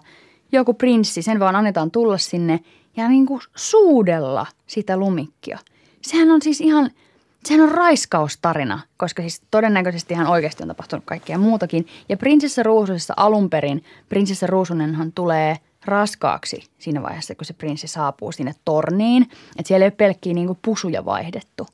joku 0.52 0.74
prinssi, 0.74 1.22
sen 1.22 1.40
vaan 1.40 1.56
annetaan 1.56 1.92
tulla 1.92 2.18
sinne 2.18 2.60
ja 2.98 3.08
niin 3.08 3.26
kuin 3.26 3.42
suudella 3.56 4.46
sitä 4.68 4.98
lumikkia. 4.98 5.60
Sehän 6.02 6.32
on 6.32 6.42
siis 6.42 6.62
ihan– 6.62 6.92
Sehän 7.46 7.70
on 7.70 7.76
raiskaustarina, 7.76 8.80
koska 8.98 9.22
siis 9.22 9.42
todennäköisesti 9.52 10.14
ihan 10.14 10.28
oikeasti 10.28 10.64
on 10.64 10.68
tapahtunut 10.68 11.06
kaikkea 11.06 11.38
muutakin. 11.38 11.88
Ja 12.10 12.18
prinsessa 12.18 12.64
Ruususessa 12.64 13.14
alun 13.18 13.50
perin, 13.50 13.84
prinsessa 14.10 14.48
Ruusunenhan 14.48 15.12
tulee 15.12 15.58
raskaaksi 15.86 16.70
siinä 16.80 17.04
vaiheessa, 17.04 17.36
kun 17.36 17.46
se 17.46 17.54
prinssi 17.54 17.88
saapuu 17.88 18.32
sinne 18.32 18.56
torniin. 18.66 19.24
Että 19.24 19.68
siellä 19.68 19.84
ei 19.84 19.88
ole 19.88 19.92
pelkkiä 19.98 20.34
niinku 20.34 20.58
pusuja 20.62 21.06
vaihdettu. 21.06 21.68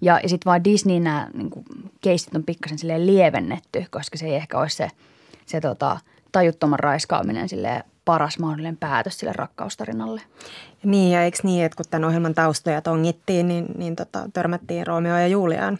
Ja, 0.00 0.20
ja 0.22 0.28
sitten 0.28 0.50
vaan 0.50 0.64
Disney 0.64 1.00
nämä 1.00 1.28
niinku, 1.34 1.64
keistit 2.00 2.34
on 2.34 2.44
pikkasen 2.44 3.06
lievennetty, 3.06 3.84
koska 3.90 4.18
se 4.18 4.26
ei 4.26 4.34
ehkä 4.34 4.58
olisi 4.58 4.76
se, 4.76 4.88
se 5.46 5.60
tota, 5.60 6.00
tajuttoman 6.32 6.78
raiskaaminen 6.78 7.48
silleen 7.48 7.84
paras 8.04 8.38
mahdollinen 8.38 8.76
päätös 8.76 9.18
sille 9.18 9.32
rakkaustarinalle. 9.36 10.22
Niin, 10.84 11.12
ja 11.12 11.22
eikö 11.22 11.38
niin, 11.42 11.64
että 11.64 11.76
kun 11.76 11.84
tämän 11.90 12.08
ohjelman 12.08 12.34
taustoja 12.34 12.82
tongittiin, 12.82 13.48
niin, 13.48 13.66
niin 13.78 13.96
tota, 13.96 14.28
törmättiin 14.32 14.86
Romeo 14.86 15.18
ja 15.18 15.26
Juliaan 15.26 15.78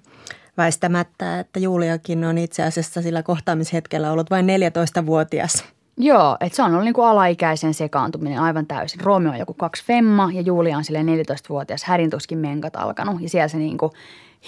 väistämättä, 0.56 1.40
että 1.40 1.60
Juliakin 1.60 2.24
on 2.24 2.38
itse 2.38 2.62
asiassa 2.62 3.02
sillä 3.02 3.22
kohtaamishetkellä 3.22 4.12
ollut 4.12 4.30
vain 4.30 4.46
14-vuotias. 4.46 5.64
Joo, 5.96 6.36
että 6.40 6.56
se 6.56 6.62
on 6.62 6.70
ollut 6.70 6.84
niinku 6.84 7.02
alaikäisen 7.02 7.74
sekaantuminen 7.74 8.38
aivan 8.38 8.66
täysin. 8.66 9.00
Romeo 9.00 9.32
on 9.32 9.38
joku 9.38 9.54
kaksi 9.54 9.84
femma 9.84 10.30
ja 10.32 10.40
Julia 10.40 10.76
on 10.76 10.84
sille 10.84 11.02
14-vuotias, 11.02 11.84
härintuskin 11.84 12.38
menkat 12.38 12.76
alkanut. 12.76 13.20
Ja 13.20 13.28
siellä 13.28 13.48
se 13.48 13.58
niinku 13.58 13.92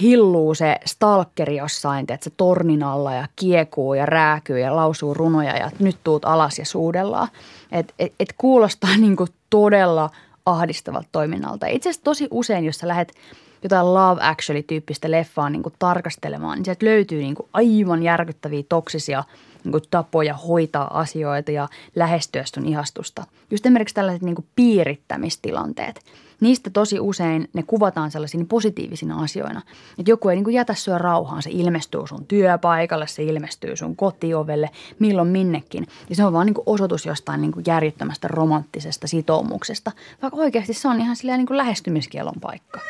hilluu 0.00 0.54
se 0.54 0.76
stalkeri 0.84 1.56
jossain, 1.56 2.06
että 2.08 2.24
se 2.24 2.30
tornin 2.36 2.82
alla 2.82 3.14
ja 3.14 3.28
kiekuu 3.36 3.94
ja 3.94 4.06
rääkyy 4.06 4.58
ja 4.58 4.76
lausuu 4.76 5.14
runoja 5.14 5.56
ja 5.56 5.70
nyt 5.78 5.96
tuut 6.04 6.24
alas 6.24 6.58
ja 6.58 6.64
suudellaan. 6.64 7.28
Et, 7.72 7.94
et, 7.98 8.12
et 8.20 8.34
kuulostaa 8.38 8.96
niinku 9.00 9.26
todella 9.50 10.10
ahdistavalta 10.46 11.08
toiminnalta. 11.12 11.66
Itse 11.66 11.88
asiassa 11.90 12.04
tosi 12.04 12.28
usein, 12.30 12.64
jos 12.64 12.78
sä 12.78 12.88
lähdet 12.88 13.14
jotain 13.62 13.94
Love 13.94 14.20
Actually-tyyppistä 14.22 15.10
leffaa 15.10 15.50
niin 15.50 15.62
kuin 15.62 15.74
tarkastelemaan, 15.78 16.58
niin 16.58 16.64
sieltä 16.64 16.86
löytyy 16.86 17.22
niin 17.22 17.34
kuin 17.34 17.48
aivan 17.52 18.02
järkyttäviä 18.02 18.62
toksisia 18.68 19.24
niin 19.64 19.72
kuin 19.72 19.82
tapoja 19.90 20.34
hoitaa 20.34 21.00
asioita 21.00 21.50
ja 21.50 21.68
lähestyä 21.94 22.44
sun 22.54 22.66
ihastusta. 22.66 23.24
Just 23.50 23.66
esimerkiksi 23.66 23.94
tällaiset 23.94 24.22
niin 24.22 24.34
kuin 24.34 24.46
piirittämistilanteet. 24.56 26.00
Niistä 26.42 26.70
tosi 26.70 27.00
usein 27.00 27.48
ne 27.52 27.62
kuvataan 27.62 28.10
sellaisina 28.10 28.44
positiivisina 28.48 29.22
asioina. 29.22 29.62
Että 29.98 30.10
joku 30.10 30.28
ei 30.28 30.36
niin 30.36 30.44
kuin 30.44 30.54
jätä 30.54 30.74
syö 30.74 30.98
rauhaan. 30.98 31.42
Se 31.42 31.50
ilmestyy 31.52 32.06
sun 32.06 32.26
työpaikalle, 32.26 33.06
se 33.06 33.22
ilmestyy 33.22 33.76
sun 33.76 33.96
kotiovelle, 33.96 34.70
milloin 34.98 35.28
minnekin. 35.28 35.86
Ja 36.10 36.16
se 36.16 36.24
on 36.24 36.32
vaan 36.32 36.46
niin 36.46 36.54
kuin 36.54 36.62
osoitus 36.66 37.06
jostain 37.06 37.40
niin 37.40 37.52
kuin 37.52 37.64
järjettömästä 37.66 38.28
romanttisesta 38.28 39.06
sitoumuksesta. 39.06 39.92
Vaikka 40.22 40.40
oikeasti 40.40 40.74
se 40.74 40.88
on 40.88 41.00
ihan 41.00 41.16
silleen 41.16 41.38
niin 41.38 41.46
kuin 41.46 41.56
lähestymiskielon 41.56 42.40
paikka. 42.40 42.80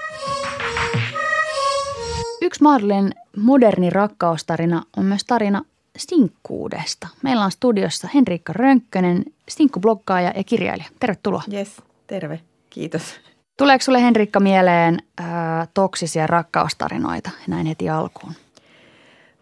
Yksi 2.43 2.63
mahdollinen 2.63 3.15
moderni 3.37 3.91
rakkaustarina 3.91 4.83
on 4.97 5.05
myös 5.05 5.25
tarina 5.25 5.63
sinkkuudesta. 5.97 7.09
Meillä 7.23 7.45
on 7.45 7.51
studiossa 7.51 8.09
Henriikka 8.15 8.53
Rönkkönen, 8.53 9.25
sinkkubloggaaja 9.49 10.33
ja 10.37 10.45
kirjailija. 10.45 10.89
Tervetuloa. 11.01 11.43
Yes, 11.53 11.83
terve. 12.07 12.41
Kiitos. 12.71 13.32
Tuleeko 13.57 13.83
sulle 13.83 14.03
Henrikka 14.03 14.41
mieleen 14.41 14.99
ää, 15.19 15.67
toksisia 15.75 16.27
rakkaustarinoita 16.27 17.31
näin 17.49 17.67
heti 17.67 17.91
alkuun? 17.91 18.33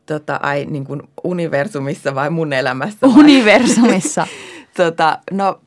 Tota, 0.06 0.40
ai 0.42 0.64
niin 0.64 0.84
kuin 0.84 1.02
universumissa 1.24 2.14
vai 2.14 2.30
mun 2.30 2.52
elämässä? 2.52 2.98
Vai? 3.02 3.10
Universumissa. 3.10 4.26
tota, 4.76 5.18
no, 5.30 5.60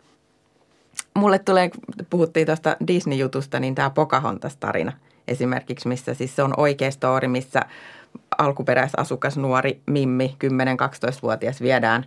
mulle 1.15 1.39
tulee, 1.39 1.69
puhuttiin 2.09 2.45
tuosta 2.45 2.77
Disney-jutusta, 2.87 3.59
niin 3.59 3.75
tämä 3.75 3.89
Pocahontas-tarina 3.89 4.93
esimerkiksi, 5.27 5.87
missä 5.87 6.13
siis 6.13 6.35
se 6.35 6.43
on 6.43 6.53
oikea 6.57 6.91
story, 6.91 7.27
missä 7.27 7.61
alkuperäisasukas 8.37 9.37
nuori 9.37 9.81
Mimmi, 9.85 10.37
10-12-vuotias, 10.43 11.61
viedään, 11.61 12.05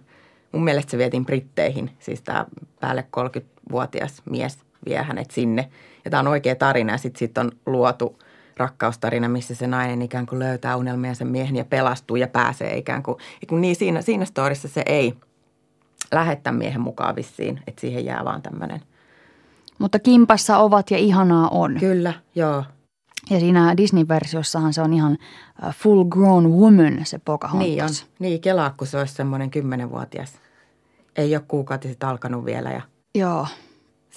mun 0.52 0.64
mielestä 0.64 0.90
se 0.90 0.98
vietiin 0.98 1.26
Britteihin, 1.26 1.90
siis 1.98 2.22
tämä 2.22 2.46
päälle 2.80 3.04
30-vuotias 3.16 4.22
mies 4.24 4.65
vie 4.86 5.02
hänet 5.02 5.30
sinne. 5.30 5.68
Ja 6.04 6.10
tämä 6.10 6.20
on 6.20 6.28
oikea 6.28 6.54
tarina 6.54 6.92
ja 6.92 6.98
sitten 6.98 7.18
sit 7.18 7.38
on 7.38 7.52
luotu 7.66 8.18
rakkaustarina, 8.56 9.28
missä 9.28 9.54
se 9.54 9.66
nainen 9.66 10.02
ikään 10.02 10.26
kuin 10.26 10.38
löytää 10.38 10.76
unelmia 10.76 11.14
sen 11.14 11.28
miehen 11.28 11.56
ja 11.56 11.64
pelastuu 11.64 12.16
ja 12.16 12.28
pääsee 12.28 12.76
ikään 12.76 13.02
kuin. 13.02 13.18
Ja 13.50 13.58
niin 13.58 13.76
siinä, 13.76 14.02
siinä 14.02 14.24
storissa 14.24 14.68
se 14.68 14.82
ei 14.86 15.14
lähetä 16.12 16.52
miehen 16.52 16.80
mukaan 16.80 17.16
vissiin, 17.16 17.60
että 17.66 17.80
siihen 17.80 18.04
jää 18.04 18.24
vaan 18.24 18.42
tämmöinen. 18.42 18.80
Mutta 19.78 19.98
kimpassa 19.98 20.58
ovat 20.58 20.90
ja 20.90 20.98
ihanaa 20.98 21.48
on. 21.48 21.76
Kyllä, 21.80 22.12
joo. 22.34 22.64
Ja 23.30 23.40
siinä 23.40 23.74
Disney-versiossahan 23.76 24.72
se 24.72 24.82
on 24.82 24.92
ihan 24.92 25.18
uh, 25.66 25.74
full 25.74 26.04
grown 26.04 26.50
woman 26.50 27.00
se 27.04 27.18
Pocahontas. 27.18 27.68
Niin 27.68 27.84
on. 27.84 27.90
Niin, 28.18 28.40
kelaa, 28.40 28.74
kun 28.76 28.86
se 28.86 28.98
olisi 28.98 29.14
semmoinen 29.14 29.50
kymmenenvuotias. 29.50 30.32
Ei 31.16 31.36
ole 31.36 31.44
kuukautiset 31.48 32.04
alkanut 32.04 32.44
vielä 32.44 32.70
ja 32.70 32.82
Joo. 33.14 33.46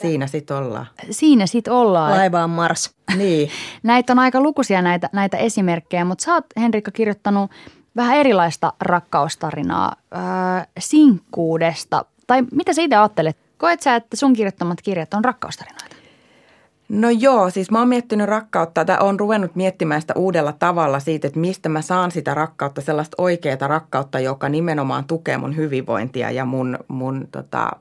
Siinä 0.01 0.27
sitten 0.27 0.57
ollaan. 0.57 0.87
Siinä 1.11 1.45
sitten 1.45 1.73
ollaan. 1.73 2.11
Laivaan 2.11 2.49
Mars. 2.49 2.93
Niin, 3.15 3.49
Näitä 3.83 4.13
on 4.13 4.19
aika 4.19 4.41
lukuisia 4.41 4.81
näitä, 4.81 5.09
näitä 5.13 5.37
esimerkkejä, 5.37 6.05
mutta 6.05 6.23
sä 6.23 6.33
oot 6.33 6.45
Henrikka 6.57 6.91
kirjoittanut 6.91 7.51
vähän 7.95 8.17
erilaista 8.17 8.73
rakkaustarinaa 8.81 9.95
äh, 10.15 10.67
sinkkuudesta. 10.79 12.05
Tai 12.27 12.41
mitä 12.51 12.73
sä 12.73 12.81
itse 12.81 12.95
ajattelet? 12.95 13.37
Koet 13.57 13.81
sä, 13.81 13.95
että 13.95 14.17
sun 14.17 14.33
kirjoittamat 14.33 14.81
kirjat 14.81 15.13
on 15.13 15.25
rakkaustarinoita? 15.25 15.95
No 16.89 17.09
joo, 17.09 17.49
siis 17.49 17.71
mä 17.71 17.79
oon 17.79 17.87
miettinyt 17.87 18.27
rakkautta, 18.27 18.85
tai 18.85 18.97
oon 18.99 19.19
ruvennut 19.19 19.55
miettimään 19.55 20.01
sitä 20.01 20.13
uudella 20.17 20.53
tavalla 20.53 20.99
siitä, 20.99 21.27
että 21.27 21.39
mistä 21.39 21.69
mä 21.69 21.81
saan 21.81 22.11
sitä 22.11 22.33
rakkautta, 22.33 22.81
sellaista 22.81 23.15
oikeaa 23.17 23.67
rakkautta, 23.67 24.19
joka 24.19 24.49
nimenomaan 24.49 25.05
tukee 25.05 25.37
mun 25.37 25.55
hyvinvointia 25.55 26.31
ja 26.31 26.45
mun, 26.45 26.79
mun 26.87 27.27
tota, 27.31 27.71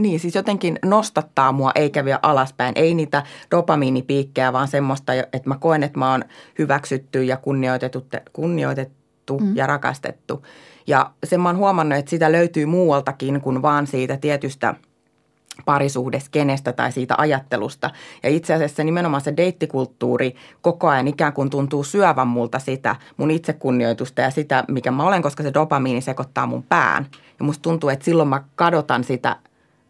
niin 0.00 0.20
siis 0.20 0.34
jotenkin 0.34 0.78
nostattaa 0.84 1.52
mua 1.52 1.70
eikä 1.74 2.04
vie 2.04 2.18
alaspäin. 2.22 2.72
Ei 2.76 2.94
niitä 2.94 3.22
dopamiinipiikkejä, 3.50 4.52
vaan 4.52 4.68
semmoista, 4.68 5.12
että 5.12 5.48
mä 5.48 5.58
koen, 5.58 5.82
että 5.82 5.98
mä 5.98 6.10
oon 6.10 6.24
hyväksytty 6.58 7.24
ja 7.24 7.36
kunnioitettu, 7.36 8.06
kunnioitettu 8.32 9.38
mm. 9.38 9.56
ja 9.56 9.66
rakastettu. 9.66 10.46
Ja 10.86 11.10
sen 11.24 11.40
mä 11.40 11.48
oon 11.48 11.56
huomannut, 11.56 11.98
että 11.98 12.10
sitä 12.10 12.32
löytyy 12.32 12.66
muualtakin 12.66 13.40
kuin 13.40 13.62
vaan 13.62 13.86
siitä 13.86 14.16
tietystä– 14.16 14.74
parisuhdeskenestä 15.64 16.72
tai 16.72 16.92
siitä 16.92 17.14
ajattelusta. 17.18 17.90
Ja 18.22 18.30
itse 18.30 18.54
asiassa 18.54 18.84
nimenomaan 18.84 19.20
se 19.20 19.36
deittikulttuuri 19.36 20.34
koko 20.60 20.88
ajan 20.88 21.08
ikään 21.08 21.32
kuin 21.32 21.50
tuntuu 21.50 21.84
syövän 21.84 22.28
multa 22.28 22.58
sitä 22.58 22.96
mun 23.16 23.30
itsekunnioitusta 23.30 24.20
ja 24.20 24.30
sitä, 24.30 24.64
mikä 24.68 24.90
mä 24.90 25.04
olen, 25.04 25.22
koska 25.22 25.42
se 25.42 25.54
dopamiini 25.54 26.00
sekoittaa 26.00 26.46
mun 26.46 26.62
pään. 26.62 27.06
Ja 27.38 27.44
musta 27.44 27.62
tuntuu, 27.62 27.90
että 27.90 28.04
silloin 28.04 28.28
mä 28.28 28.42
kadotan 28.54 29.04
sitä 29.04 29.36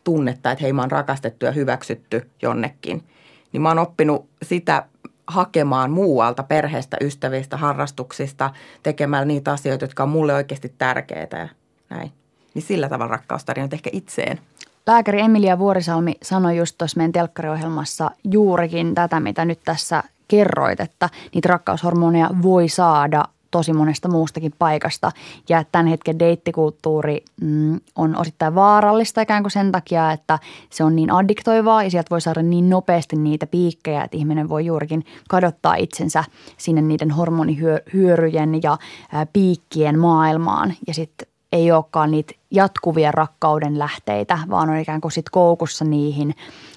tunnetta, 0.04 0.50
että 0.50 0.62
hei 0.62 0.72
mä 0.72 0.82
oon 0.82 0.90
rakastettu 0.90 1.46
ja 1.46 1.52
hyväksytty 1.52 2.30
jonnekin. 2.42 3.04
Niin 3.52 3.62
mä 3.62 3.68
oon 3.68 3.78
oppinut 3.78 4.28
sitä 4.42 4.86
hakemaan 5.26 5.90
muualta, 5.90 6.42
perheestä, 6.42 6.96
ystävistä, 7.00 7.56
harrastuksista, 7.56 8.50
tekemällä 8.82 9.24
niitä 9.24 9.52
asioita, 9.52 9.84
jotka 9.84 10.02
on 10.02 10.08
mulle 10.08 10.34
oikeasti 10.34 10.74
tärkeitä 10.78 11.36
ja 11.38 11.48
näin. 11.90 12.12
Niin 12.54 12.62
sillä 12.62 12.88
tavalla 12.88 13.12
rakkaustarinat 13.12 13.72
ehkä 13.72 13.90
itseen. 13.92 14.40
Lääkäri 14.86 15.20
Emilia 15.20 15.58
Vuorisalmi 15.58 16.14
sanoi 16.22 16.56
just 16.56 16.78
tuossa 16.78 16.96
meidän 16.96 17.12
telkkariohjelmassa 17.12 18.10
juurikin 18.24 18.94
tätä, 18.94 19.20
mitä 19.20 19.44
nyt 19.44 19.60
tässä 19.64 20.02
kerroit, 20.28 20.80
että 20.80 21.08
niitä 21.34 21.48
rakkaushormoneja 21.48 22.30
voi 22.42 22.68
saada 22.68 23.24
tosi 23.50 23.72
monesta 23.72 24.08
muustakin 24.08 24.52
paikasta. 24.58 25.12
Ja 25.48 25.64
tämän 25.72 25.86
hetken 25.86 26.18
deittikulttuuri 26.18 27.24
mm, 27.40 27.80
on 27.96 28.16
osittain 28.16 28.54
vaarallista 28.54 29.20
ikään 29.20 29.42
kuin 29.42 29.50
sen 29.50 29.72
takia, 29.72 30.12
että 30.12 30.38
se 30.70 30.84
on 30.84 30.96
niin 30.96 31.12
addiktoivaa 31.12 31.82
ja 31.82 31.90
sieltä 31.90 32.10
voi 32.10 32.20
saada 32.20 32.42
niin 32.42 32.70
nopeasti 32.70 33.16
niitä 33.16 33.46
piikkejä, 33.46 34.04
että 34.04 34.16
ihminen 34.16 34.48
voi 34.48 34.66
juurikin 34.66 35.04
kadottaa 35.28 35.74
itsensä 35.74 36.24
sinne 36.56 36.82
niiden 36.82 37.10
hormonihyöryjen 37.10 38.62
ja 38.62 38.78
ää, 39.12 39.26
piikkien 39.26 39.98
maailmaan. 39.98 40.74
Ja 40.86 40.94
sitten 40.94 41.29
ei 41.52 41.72
olekaan 41.72 42.10
niitä 42.10 42.34
jatkuvia 42.50 43.12
rakkauden 43.12 43.78
lähteitä, 43.78 44.38
vaan 44.50 44.70
on 44.70 44.76
ikään 44.76 45.00
kuin 45.00 45.12
sit 45.12 45.30
koukussa 45.30 45.84
niihin 45.84 46.34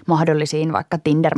mahdollisiin 0.07 0.73
vaikka 0.73 0.97
tinder 0.97 1.33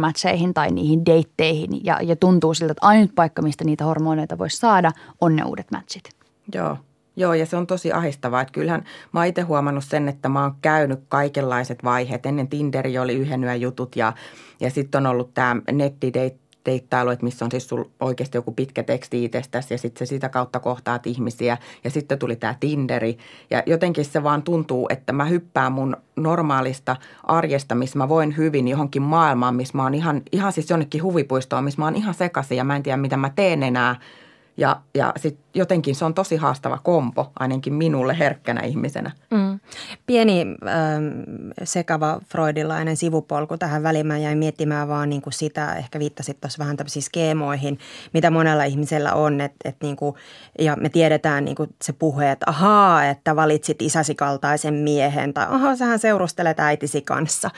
tai 0.53 0.71
niihin 0.71 1.05
deitteihin. 1.05 1.85
Ja, 1.85 1.99
ja 2.01 2.15
tuntuu 2.15 2.53
siltä, 2.53 2.71
että 2.71 2.87
ainut 2.87 3.15
paikka, 3.15 3.41
mistä 3.41 3.63
niitä 3.63 3.85
hormoneita 3.85 4.37
voisi 4.37 4.57
saada, 4.57 4.91
on 5.21 5.35
ne 5.35 5.43
uudet 5.43 5.71
matchit. 5.71 6.09
Joo. 6.53 6.77
Joo, 7.17 7.33
ja 7.33 7.45
se 7.45 7.57
on 7.57 7.67
tosi 7.67 7.91
ahistavaa. 7.91 8.41
Että 8.41 8.51
kyllähän 8.51 8.83
mä 9.11 9.19
oon 9.19 9.27
itse 9.27 9.41
huomannut 9.41 9.83
sen, 9.83 10.09
että 10.09 10.29
mä 10.29 10.43
oon 10.43 10.55
käynyt 10.61 10.99
kaikenlaiset 11.09 11.83
vaiheet. 11.83 12.25
Ennen 12.25 12.47
Tinderi 12.47 12.97
oli 12.97 13.13
yhden 13.13 13.61
jutut 13.61 13.95
ja, 13.95 14.13
ja 14.59 14.69
sitten 14.69 15.05
on 15.05 15.11
ollut 15.11 15.33
tämä 15.33 15.61
nettidate 15.71 16.37
deittailu, 16.65 17.09
että 17.09 17.25
missä 17.25 17.45
on 17.45 17.51
siis 17.51 17.67
sul 17.67 17.83
oikeasti 17.99 18.37
joku 18.37 18.51
pitkä 18.51 18.83
teksti 18.83 19.23
itsestäsi 19.23 19.73
ja 19.73 19.77
sitten 19.77 20.07
se 20.07 20.09
sitä 20.09 20.29
kautta 20.29 20.59
kohtaat 20.59 21.07
ihmisiä. 21.07 21.57
Ja 21.83 21.89
sitten 21.89 22.19
tuli 22.19 22.35
tämä 22.35 22.55
Tinderi 22.59 23.17
ja 23.49 23.63
jotenkin 23.65 24.05
se 24.05 24.23
vaan 24.23 24.43
tuntuu, 24.43 24.87
että 24.89 25.13
mä 25.13 25.25
hyppään 25.25 25.71
mun 25.71 25.97
normaalista 26.15 26.95
arjesta, 27.23 27.75
missä 27.75 27.97
mä 27.97 28.09
voin 28.09 28.37
hyvin 28.37 28.67
johonkin 28.67 29.01
maailmaan, 29.01 29.55
missä 29.55 29.77
mä 29.77 29.83
oon 29.83 29.93
ihan, 29.93 30.21
ihan 30.31 30.51
siis 30.51 30.69
jonnekin 30.69 31.03
huvipuistoon, 31.03 31.63
missä 31.63 31.81
mä 31.81 31.85
oon 31.85 31.95
ihan 31.95 32.13
sekaisin 32.13 32.57
ja 32.57 32.63
mä 32.63 32.75
en 32.75 32.83
tiedä 32.83 32.97
mitä 32.97 33.17
mä 33.17 33.29
teen 33.29 33.63
enää– 33.63 33.95
ja, 34.57 34.81
ja 34.93 35.13
sitten 35.17 35.45
jotenkin 35.55 35.95
se 35.95 36.05
on 36.05 36.13
tosi 36.13 36.35
haastava 36.35 36.77
kompo, 36.83 37.31
ainakin 37.39 37.73
minulle 37.73 38.19
herkkänä 38.19 38.61
ihmisenä. 38.61 39.11
Mm. 39.31 39.59
Pieni 40.05 40.45
äh, 40.67 40.75
sekava 41.63 42.19
freudilainen 42.29 42.97
sivupolku 42.97 43.57
tähän 43.57 43.83
väliin. 43.83 44.07
Mä 44.07 44.17
jäin 44.17 44.37
miettimään 44.37 44.87
vaan 44.87 45.09
niin 45.09 45.21
kuin 45.21 45.33
sitä, 45.33 45.73
ehkä 45.73 45.99
viittasit 45.99 46.41
tuossa 46.41 46.59
vähän 46.59 46.77
tämmöisiin 46.77 47.03
skeemoihin, 47.03 47.79
mitä 48.13 48.31
monella 48.31 48.63
ihmisellä 48.63 49.13
on. 49.13 49.41
Et, 49.41 49.53
et 49.65 49.75
niin 49.81 49.95
kuin, 49.95 50.15
ja 50.59 50.75
me 50.75 50.89
tiedetään 50.89 51.45
niin 51.45 51.55
kuin 51.55 51.69
se 51.83 51.93
puhe, 51.93 52.31
että 52.31 52.45
ahaa, 52.49 53.05
että 53.05 53.35
valitsit 53.35 53.81
isäsi 53.81 54.15
kaltaisen 54.15 54.73
miehen 54.73 55.33
tai 55.33 55.45
ahaa, 55.49 55.75
sähän 55.75 55.99
seurustelet 55.99 56.59
äitisi 56.59 57.01
kanssa. 57.01 57.49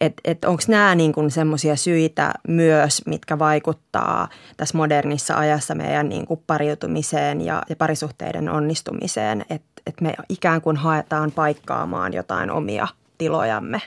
Että 0.00 0.20
et, 0.24 0.44
onko 0.44 0.62
nämä 0.68 0.94
niin 0.94 1.12
semmoisia 1.28 1.76
syitä 1.76 2.32
myös, 2.48 3.02
mitkä 3.06 3.38
vaikuttaa 3.38 4.28
tässä 4.56 4.78
modernissa 4.78 5.34
ajassa 5.34 5.74
meidän 5.74 6.08
niin 6.08 6.26
kuin 6.26 6.41
pariutumiseen 6.46 7.40
ja, 7.40 7.62
ja 7.68 7.76
parisuhteiden 7.76 8.48
onnistumiseen, 8.48 9.44
että 9.50 9.82
et 9.86 10.00
me 10.00 10.14
ikään 10.28 10.60
kuin 10.60 10.76
haetaan 10.76 11.32
paikkaamaan 11.32 12.12
jotain 12.12 12.50
omia 12.50 12.88
tilojamme, 13.18 13.82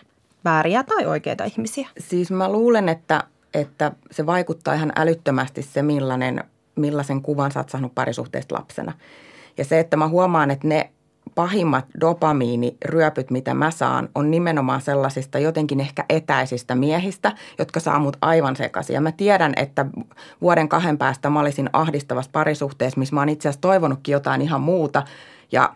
vääriä 0.46 0.84
tai 0.84 1.06
oikeita 1.06 1.44
ihmisiä. 1.44 1.90
Siis 2.00 2.32
mä 2.32 2.52
luulen, 2.52 2.90
että, 2.90 3.24
että 3.54 3.92
se 4.12 4.26
vaikuttaa 4.26 4.74
ihan 4.74 4.92
älyttömästi 4.96 5.62
se, 5.62 5.82
millainen, 5.82 6.44
millaisen 6.76 7.22
kuvan 7.22 7.52
sä 7.52 7.60
oot 7.60 7.70
saanut 7.70 7.96
parisuhteesta 7.96 8.56
lapsena. 8.56 8.94
Ja 9.58 9.66
se, 9.66 9.80
että 9.80 9.98
mä 9.98 10.08
huomaan, 10.08 10.52
että 10.52 10.68
ne 10.68 10.92
pahimmat 11.36 11.86
dopamiiniryöpyt, 12.02 13.32
mitä 13.32 13.54
mä 13.54 13.72
saan, 13.72 14.10
on 14.16 14.32
nimenomaan 14.32 14.82
sellaisista 14.82 15.40
jotenkin 15.40 15.80
ehkä 15.80 16.06
etäisistä 16.10 16.76
miehistä, 16.76 17.32
jotka 17.60 17.80
saa 17.80 18.00
mut 18.00 18.18
aivan 18.22 18.56
sekaisin. 18.56 18.94
Ja 18.94 19.02
mä 19.02 19.12
tiedän, 19.12 19.54
että 19.56 19.86
vuoden 20.42 20.70
kahden 20.70 20.98
päästä 20.98 21.30
mä 21.30 21.40
olisin 21.40 21.70
ahdistavassa 21.74 22.32
parisuhteessa, 22.32 23.00
missä 23.00 23.16
mä 23.16 23.22
oon 23.22 23.30
itse 23.30 23.50
asiassa 23.50 23.62
toivonutkin 23.62 24.14
jotain 24.14 24.42
ihan 24.42 24.62
muuta. 24.62 25.04
Ja 25.52 25.74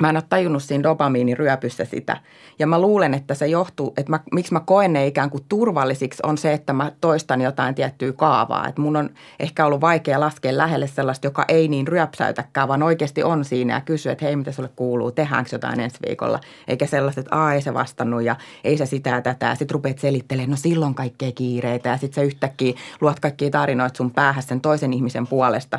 Mä 0.00 0.08
en 0.08 0.16
ole 0.16 0.24
tajunnut 0.28 0.62
siinä 0.62 0.82
dopamiiniryöpyssä 0.82 1.84
sitä. 1.84 2.16
Ja 2.58 2.66
mä 2.66 2.80
luulen, 2.80 3.14
että 3.14 3.34
se 3.34 3.46
johtuu, 3.46 3.94
että 3.96 4.10
mä, 4.10 4.20
miksi 4.32 4.52
mä 4.52 4.60
koen 4.60 4.92
ne 4.92 5.06
ikään 5.06 5.30
kuin 5.30 5.44
turvallisiksi, 5.48 6.22
on 6.26 6.38
se, 6.38 6.52
että 6.52 6.72
mä 6.72 6.92
toistan 7.00 7.40
jotain 7.40 7.74
tiettyä 7.74 8.12
kaavaa. 8.12 8.68
Että 8.68 8.80
mun 8.80 8.96
on 8.96 9.10
ehkä 9.40 9.66
ollut 9.66 9.80
vaikea 9.80 10.20
laskea 10.20 10.56
lähelle 10.56 10.86
sellaista, 10.86 11.26
joka 11.26 11.44
ei 11.48 11.68
niin 11.68 11.88
ryöpsäytäkään, 11.88 12.68
vaan 12.68 12.82
oikeasti 12.82 13.22
on 13.22 13.44
siinä 13.44 13.74
ja 13.74 13.80
kysyy, 13.80 14.12
että 14.12 14.24
hei, 14.24 14.36
mitä 14.36 14.52
sulle 14.52 14.70
kuuluu, 14.76 15.12
tehdäänkö 15.12 15.50
jotain 15.52 15.80
ensi 15.80 15.98
viikolla. 16.08 16.40
Eikä 16.68 16.86
sellaista, 16.86 17.20
että 17.20 17.52
ei 17.54 17.62
se 17.62 17.74
vastannut 17.74 18.22
ja 18.22 18.36
ei 18.64 18.76
se 18.76 18.86
sitä 18.86 19.10
ja 19.10 19.22
tätä. 19.22 19.54
Sitten 19.54 19.74
rupeat 19.74 19.98
selittelemään, 19.98 20.50
no 20.50 20.56
silloin 20.56 20.94
kaikkea 20.94 21.32
kiireitä 21.32 21.88
ja 21.88 21.96
sitten 21.96 22.14
sä 22.14 22.26
yhtäkkiä 22.26 22.74
luot 23.00 23.20
kaikkia 23.20 23.50
tarinoita 23.50 23.96
sun 23.96 24.10
päähän 24.10 24.42
sen 24.42 24.60
toisen 24.60 24.92
ihmisen 24.92 25.26
puolesta. 25.26 25.78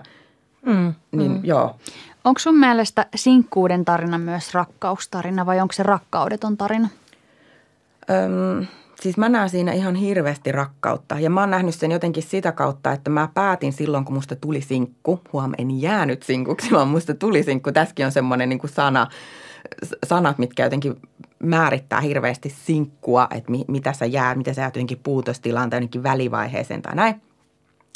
Mm, 0.65 0.93
niin 1.11 1.31
mm. 1.31 1.39
joo. 1.43 1.75
Onko 2.23 2.39
sun 2.39 2.59
mielestä 2.59 3.05
sinkkuuden 3.15 3.85
tarina 3.85 4.17
myös 4.17 4.53
rakkaustarina 4.53 5.45
vai 5.45 5.59
onko 5.59 5.73
se 5.73 5.83
rakkaudeton 5.83 6.57
tarina? 6.57 6.89
Öm, 8.09 8.67
siis 9.01 9.17
mä 9.17 9.29
näen 9.29 9.49
siinä 9.49 9.71
ihan 9.71 9.95
hirveästi 9.95 10.51
rakkautta 10.51 11.19
ja 11.19 11.29
mä 11.29 11.39
oon 11.39 11.49
nähnyt 11.49 11.75
sen 11.75 11.91
jotenkin 11.91 12.23
sitä 12.23 12.51
kautta, 12.51 12.91
että 12.91 13.09
mä 13.09 13.29
päätin 13.33 13.73
silloin, 13.73 14.05
kun 14.05 14.15
musta 14.15 14.35
tuli 14.35 14.61
sinkku. 14.61 15.21
Huom, 15.33 15.51
en 15.57 15.81
jäänyt 15.81 16.23
sinkuksi, 16.23 16.71
vaan 16.71 16.87
musta 16.87 17.13
tuli 17.13 17.43
sinkku. 17.43 17.71
Tässäkin 17.71 18.05
on 18.05 18.11
semmoinen 18.11 18.49
niin 18.49 18.59
sana, 18.65 19.07
sanat, 20.05 20.37
mitkä 20.37 20.63
jotenkin 20.63 20.95
määrittää 21.43 22.01
hirveästi 22.01 22.49
sinkkua, 22.49 23.27
että 23.31 23.51
mi, 23.51 23.65
mitä 23.67 23.93
sä 23.93 24.05
jää, 24.05 24.35
mitä 24.35 24.53
sä 24.53 24.61
jäät 24.61 24.75
jotenkin 24.75 24.99
puutostilaan 25.03 25.69
tai 25.69 25.77
jotenkin 25.77 26.03
välivaiheeseen 26.03 26.81
tai 26.81 26.95
näin 26.95 27.21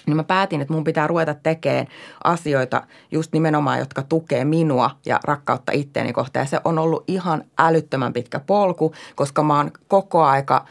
niin 0.05 0.17
mä 0.17 0.23
päätin, 0.23 0.61
että 0.61 0.73
mun 0.73 0.83
pitää 0.83 1.07
ruveta 1.07 1.33
tekemään 1.33 1.87
asioita 2.23 2.83
just 3.11 3.33
nimenomaan, 3.33 3.79
jotka 3.79 4.01
tukee 4.01 4.45
minua 4.45 4.91
ja 5.05 5.19
rakkautta 5.23 5.71
itteeni 5.71 6.13
kohtaan. 6.13 6.43
Ja 6.43 6.49
se 6.49 6.59
on 6.63 6.79
ollut 6.79 7.03
ihan 7.07 7.43
älyttömän 7.59 8.13
pitkä 8.13 8.39
polku, 8.39 8.93
koska 9.15 9.43
mä 9.43 9.57
oon 9.57 9.71
koko 9.87 10.23
aika, 10.23 10.65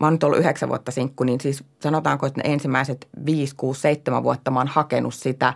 mä 0.00 0.06
oon 0.06 0.14
nyt 0.14 0.24
ollut 0.24 0.38
yhdeksän 0.38 0.68
vuotta 0.68 0.90
sinkku, 0.90 1.24
niin 1.24 1.40
siis 1.40 1.64
sanotaanko, 1.80 2.26
että 2.26 2.40
ne 2.44 2.52
ensimmäiset 2.52 3.08
viisi, 3.26 3.54
kuusi, 3.56 3.80
seitsemän 3.80 4.22
vuotta 4.22 4.50
mä 4.50 4.60
oon 4.60 4.68
hakenut 4.68 5.14
sitä 5.14 5.54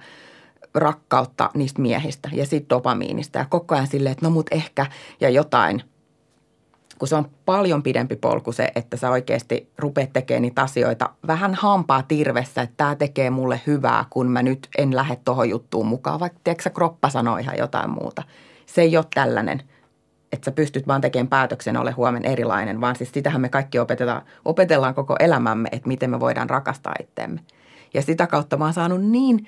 rakkautta 0.74 1.50
niistä 1.54 1.82
miehistä 1.82 2.30
ja 2.32 2.46
siitä 2.46 2.68
dopamiinista. 2.68 3.38
Ja 3.38 3.46
koko 3.48 3.74
ajan 3.74 3.86
silleen, 3.86 4.12
että 4.12 4.26
no 4.26 4.30
mut 4.30 4.46
ehkä 4.50 4.86
ja 5.20 5.28
jotain– 5.28 5.82
kun 7.02 7.08
se 7.08 7.16
on 7.16 7.30
paljon 7.44 7.82
pidempi 7.82 8.16
polku 8.16 8.52
se, 8.52 8.68
että 8.74 8.96
sä 8.96 9.10
oikeasti 9.10 9.72
rupeat 9.78 10.12
tekemään 10.12 10.42
niitä 10.42 10.62
asioita 10.62 11.10
vähän 11.26 11.54
hampaa 11.54 12.02
tirvessä, 12.02 12.62
että 12.62 12.74
tämä 12.76 12.94
tekee 12.94 13.30
mulle 13.30 13.60
hyvää, 13.66 14.04
kun 14.10 14.30
mä 14.30 14.42
nyt 14.42 14.68
en 14.78 14.96
lähde 14.96 15.16
tuohon 15.24 15.48
juttuun 15.48 15.86
mukaan, 15.86 16.20
vaikka 16.20 16.38
tiedätkö, 16.44 16.70
kroppa 16.70 17.10
sanoo 17.10 17.36
ihan 17.36 17.58
jotain 17.58 17.90
muuta. 17.90 18.22
Se 18.66 18.82
ei 18.82 18.96
ole 18.96 19.04
tällainen, 19.14 19.62
että 20.32 20.44
sä 20.44 20.52
pystyt 20.52 20.86
vaan 20.86 21.00
tekemään 21.00 21.28
päätöksen, 21.28 21.76
ole 21.76 21.90
huomenna 21.90 22.28
erilainen, 22.28 22.80
vaan 22.80 22.96
siis 22.96 23.12
sitähän 23.12 23.40
me 23.40 23.48
kaikki 23.48 23.78
opetetaan, 23.78 24.22
opetellaan 24.44 24.94
koko 24.94 25.16
elämämme, 25.20 25.68
että 25.72 25.88
miten 25.88 26.10
me 26.10 26.20
voidaan 26.20 26.50
rakastaa 26.50 26.94
itteemme. 27.00 27.40
Ja 27.94 28.02
sitä 28.02 28.26
kautta 28.26 28.56
mä 28.56 28.64
oon 28.64 28.74
saanut 28.74 29.04
niin 29.04 29.46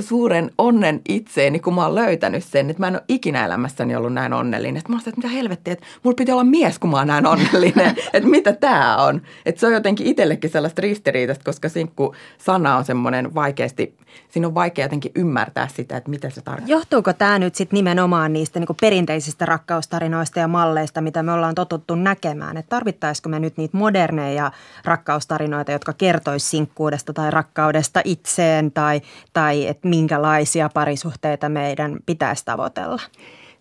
suuren 0.00 0.50
onnen 0.58 1.00
itseeni, 1.08 1.58
kun 1.58 1.74
mä 1.74 1.82
oon 1.84 1.94
löytänyt 1.94 2.44
sen, 2.44 2.70
että 2.70 2.82
mä 2.82 2.88
en 2.88 2.94
ole 2.94 3.02
ikinä 3.08 3.44
elämässäni 3.44 3.96
ollut 3.96 4.12
näin 4.12 4.32
onnellinen. 4.32 4.76
Että 4.76 4.92
mä 4.92 4.96
oon 4.96 5.00
että 5.06 5.16
mitä 5.16 5.28
helvettiä, 5.28 5.72
että 5.72 5.86
mulla 6.02 6.14
piti 6.14 6.32
olla 6.32 6.44
mies, 6.44 6.78
kun 6.78 6.90
mä 6.90 6.96
oon 6.96 7.06
näin 7.06 7.26
onnellinen. 7.26 7.96
että 8.14 8.28
mitä 8.28 8.52
tää 8.52 8.96
on. 8.96 9.22
Että 9.46 9.60
se 9.60 9.66
on 9.66 9.72
jotenkin 9.72 10.06
itsellekin 10.06 10.50
sellaista 10.50 10.82
ristiriitaista, 10.82 11.44
koska 11.44 11.68
sinkku 11.68 12.14
sana 12.38 12.76
on 12.76 12.84
semmoinen 12.84 13.34
vaikeasti, 13.34 13.96
siinä 14.28 14.46
on 14.48 14.54
vaikea 14.54 14.84
jotenkin 14.84 15.12
ymmärtää 15.14 15.68
sitä, 15.68 15.96
että 15.96 16.10
mitä 16.10 16.30
se 16.30 16.42
tarkoittaa. 16.42 16.76
Johtuuko 16.76 17.12
tämä 17.12 17.38
nyt 17.38 17.54
sitten 17.54 17.76
nimenomaan 17.76 18.32
niistä 18.32 18.60
niin 18.60 18.68
perinteisistä 18.80 19.46
rakkaustarinoista 19.46 20.40
ja 20.40 20.48
malleista, 20.48 21.00
mitä 21.00 21.22
me 21.22 21.32
ollaan 21.32 21.54
totuttu 21.54 21.94
näkemään? 21.94 22.56
Että 22.56 22.70
tarvittaisiko 22.70 23.28
me 23.28 23.40
nyt 23.40 23.56
niitä 23.56 23.76
moderneja 23.76 24.52
rakkaustarinoita, 24.84 25.72
jotka 25.72 25.92
kertois 25.92 26.50
sinkkuudesta 26.50 27.12
tai 27.12 27.30
rakkaudesta 27.30 28.00
itseen 28.04 28.72
tai, 28.72 29.00
tai 29.32 29.66
että 29.66 29.85
minkälaisia 29.86 30.68
parisuhteita 30.74 31.48
meidän 31.48 31.98
pitäisi 32.06 32.44
tavoitella? 32.44 33.02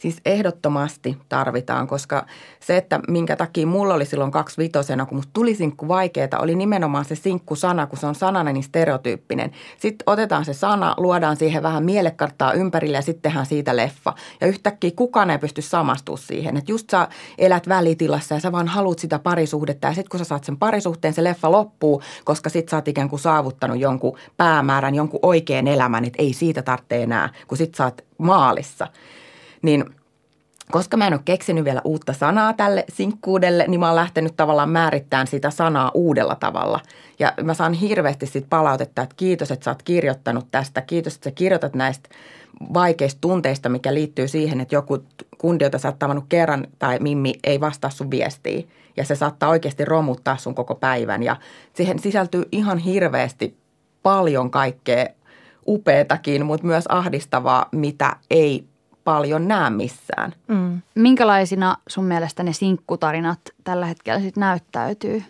Siis 0.05 0.21
ehdottomasti 0.25 1.17
tarvitaan, 1.29 1.87
koska 1.87 2.25
se, 2.59 2.77
että 2.77 2.99
minkä 3.07 3.35
takia 3.35 3.67
mulla 3.67 3.93
oli 3.93 4.05
silloin 4.05 4.31
kaksi 4.31 4.57
vitosena, 4.57 5.05
kun 5.05 5.17
musta 5.17 5.29
tuli 5.33 5.55
sinkku 5.55 5.87
vaikeeta, 5.87 6.39
oli 6.39 6.55
nimenomaan 6.55 7.05
se 7.05 7.15
sinkku-sana, 7.15 7.87
kun 7.87 7.99
se 7.99 8.07
on 8.07 8.15
sanana 8.15 8.51
niin 8.51 8.63
stereotyyppinen. 8.63 9.51
Sitten 9.77 10.03
otetaan 10.07 10.45
se 10.45 10.53
sana, 10.53 10.93
luodaan 10.97 11.37
siihen 11.37 11.63
vähän 11.63 11.85
mielekarttaa 11.85 12.53
ympärille 12.53 12.97
ja 12.97 13.01
sitten 13.01 13.21
tehdään 13.21 13.45
siitä 13.45 13.75
leffa. 13.75 14.13
Ja 14.41 14.47
yhtäkkiä 14.47 14.91
kukaan 14.95 15.29
ei 15.29 15.37
pysty 15.37 15.61
samastumaan 15.61 16.23
siihen, 16.23 16.57
että 16.57 16.71
just 16.71 16.89
sä 16.89 17.07
elät 17.37 17.67
välitilassa 17.69 18.35
ja 18.35 18.41
sä 18.41 18.51
vaan 18.51 18.67
haluat 18.67 18.99
sitä 18.99 19.19
parisuhdetta 19.19 19.87
ja 19.87 19.93
sitten 19.93 20.09
kun 20.09 20.19
sä 20.19 20.23
saat 20.23 20.43
sen 20.43 20.57
parisuhteen, 20.57 21.13
se 21.13 21.23
leffa 21.23 21.51
loppuu, 21.51 22.01
koska 22.25 22.49
sitten 22.49 22.71
sä 22.71 22.77
oot 22.77 22.87
ikään 22.87 23.09
kuin 23.09 23.19
saavuttanut 23.19 23.79
jonkun 23.79 24.17
päämäärän, 24.37 24.95
jonkun 24.95 25.19
oikean 25.23 25.67
elämän, 25.67 26.05
että 26.05 26.21
ei 26.21 26.33
siitä 26.33 26.61
tarvitse 26.61 27.03
enää, 27.03 27.29
kun 27.47 27.57
sit 27.57 27.75
sä 27.75 27.83
oot 27.83 28.01
maalissa– 28.17 28.87
niin 29.65 29.85
koska 30.71 30.97
mä 30.97 31.07
en 31.07 31.13
ole 31.13 31.21
keksinyt 31.25 31.65
vielä 31.65 31.81
uutta 31.83 32.13
sanaa 32.13 32.53
tälle 32.53 32.85
sinkkuudelle, 32.89 33.65
niin 33.67 33.79
mä 33.79 33.87
oon 33.87 33.95
lähtenyt 33.95 34.33
tavallaan 34.37 34.69
määrittämään 34.69 35.27
sitä 35.27 35.49
sanaa 35.49 35.91
uudella 35.93 36.35
tavalla. 36.35 36.79
Ja 37.19 37.33
mä 37.43 37.53
saan 37.53 37.73
hirveästi 37.73 38.25
siitä 38.25 38.47
palautetta, 38.49 39.01
että 39.01 39.15
kiitos, 39.15 39.51
että 39.51 39.63
sä 39.63 39.71
oot 39.71 39.83
kirjoittanut 39.83 40.47
tästä. 40.51 40.81
Kiitos, 40.81 41.15
että 41.15 41.29
sä 41.29 41.35
kirjoitat 41.35 41.75
näistä 41.75 42.09
vaikeista 42.73 43.21
tunteista, 43.21 43.69
mikä 43.69 43.93
liittyy 43.93 44.27
siihen, 44.27 44.61
että 44.61 44.75
joku 44.75 45.03
kundi, 45.37 45.63
jota 45.63 45.77
sä 45.77 45.87
oot 45.87 45.99
tavannut 45.99 46.25
kerran 46.29 46.67
tai 46.79 46.99
Mimmi 46.99 47.33
ei 47.43 47.59
vastaa 47.59 47.89
sun 47.89 48.11
viestiin. 48.11 48.69
Ja 48.97 49.05
se 49.05 49.15
saattaa 49.15 49.49
oikeasti 49.49 49.85
romuttaa 49.85 50.37
sun 50.37 50.55
koko 50.55 50.75
päivän. 50.75 51.23
Ja 51.23 51.35
siihen 51.73 51.99
sisältyy 51.99 52.43
ihan 52.51 52.77
hirveästi 52.77 53.57
paljon 54.03 54.51
kaikkea 54.51 55.05
upeatakin, 55.67 56.45
mutta 56.45 56.67
myös 56.67 56.85
ahdistavaa, 56.89 57.69
mitä 57.71 58.15
ei 58.29 58.65
paljon 59.05 59.47
näe 59.47 59.69
missään. 59.69 60.33
Mm. 60.47 60.81
Minkälaisina 60.95 61.77
sun 61.87 62.05
mielestä 62.05 62.43
ne 62.43 62.53
sinkkutarinat 62.53 63.39
tällä 63.63 63.85
hetkellä 63.85 64.19
sitten 64.19 64.41
näyttäytyy? 64.41 65.23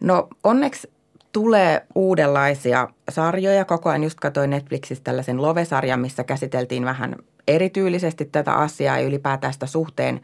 No 0.00 0.28
onneksi 0.44 0.90
tulee 1.32 1.86
uudenlaisia 1.94 2.88
sarjoja. 3.10 3.64
Koko 3.64 3.88
ajan 3.88 4.04
just 4.04 4.20
katsoin 4.20 4.50
Netflixistä 4.50 5.04
tällaisen 5.04 5.42
Love-sarjan, 5.42 6.00
missä 6.00 6.24
käsiteltiin 6.24 6.84
vähän 6.84 7.16
erityylisesti 7.48 8.24
tätä 8.24 8.52
asiaa 8.52 8.98
ja 8.98 9.06
ylipäätään 9.06 9.52
sitä 9.52 9.66
suhteen 9.66 10.20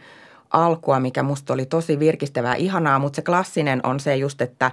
alkua, 0.50 1.00
mikä 1.00 1.22
musta 1.22 1.52
oli 1.52 1.66
tosi 1.66 1.98
virkistävää 1.98 2.54
ihanaa, 2.54 2.98
mutta 2.98 3.16
se 3.16 3.22
klassinen 3.22 3.80
on 3.82 4.00
se 4.00 4.16
just, 4.16 4.42
että, 4.42 4.70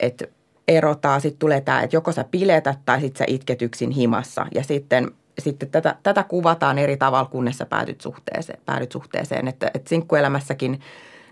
että 0.00 0.24
erotaan, 0.68 1.20
sitten 1.20 1.38
tulee 1.38 1.60
tämä, 1.60 1.82
että 1.82 1.96
joko 1.96 2.12
sä 2.12 2.24
piletät 2.30 2.78
tai 2.84 3.00
sitten 3.00 3.18
sä 3.18 3.24
itket 3.28 3.62
yksin 3.62 3.90
himassa. 3.90 4.46
Ja 4.54 4.62
sitten 4.62 5.10
sitten 5.38 5.70
tätä, 5.70 5.96
tätä 6.02 6.22
kuvataan 6.22 6.78
eri 6.78 6.96
tavalla, 6.96 7.28
kunnes 7.28 7.58
sä 7.58 7.66
päädyt 7.66 8.00
suhteeseen. 8.00 8.60
Päädyt 8.66 8.92
suhteeseen. 8.92 9.48
Että, 9.48 9.70
että 9.74 9.88
sinkkuelämässäkin 9.88 10.80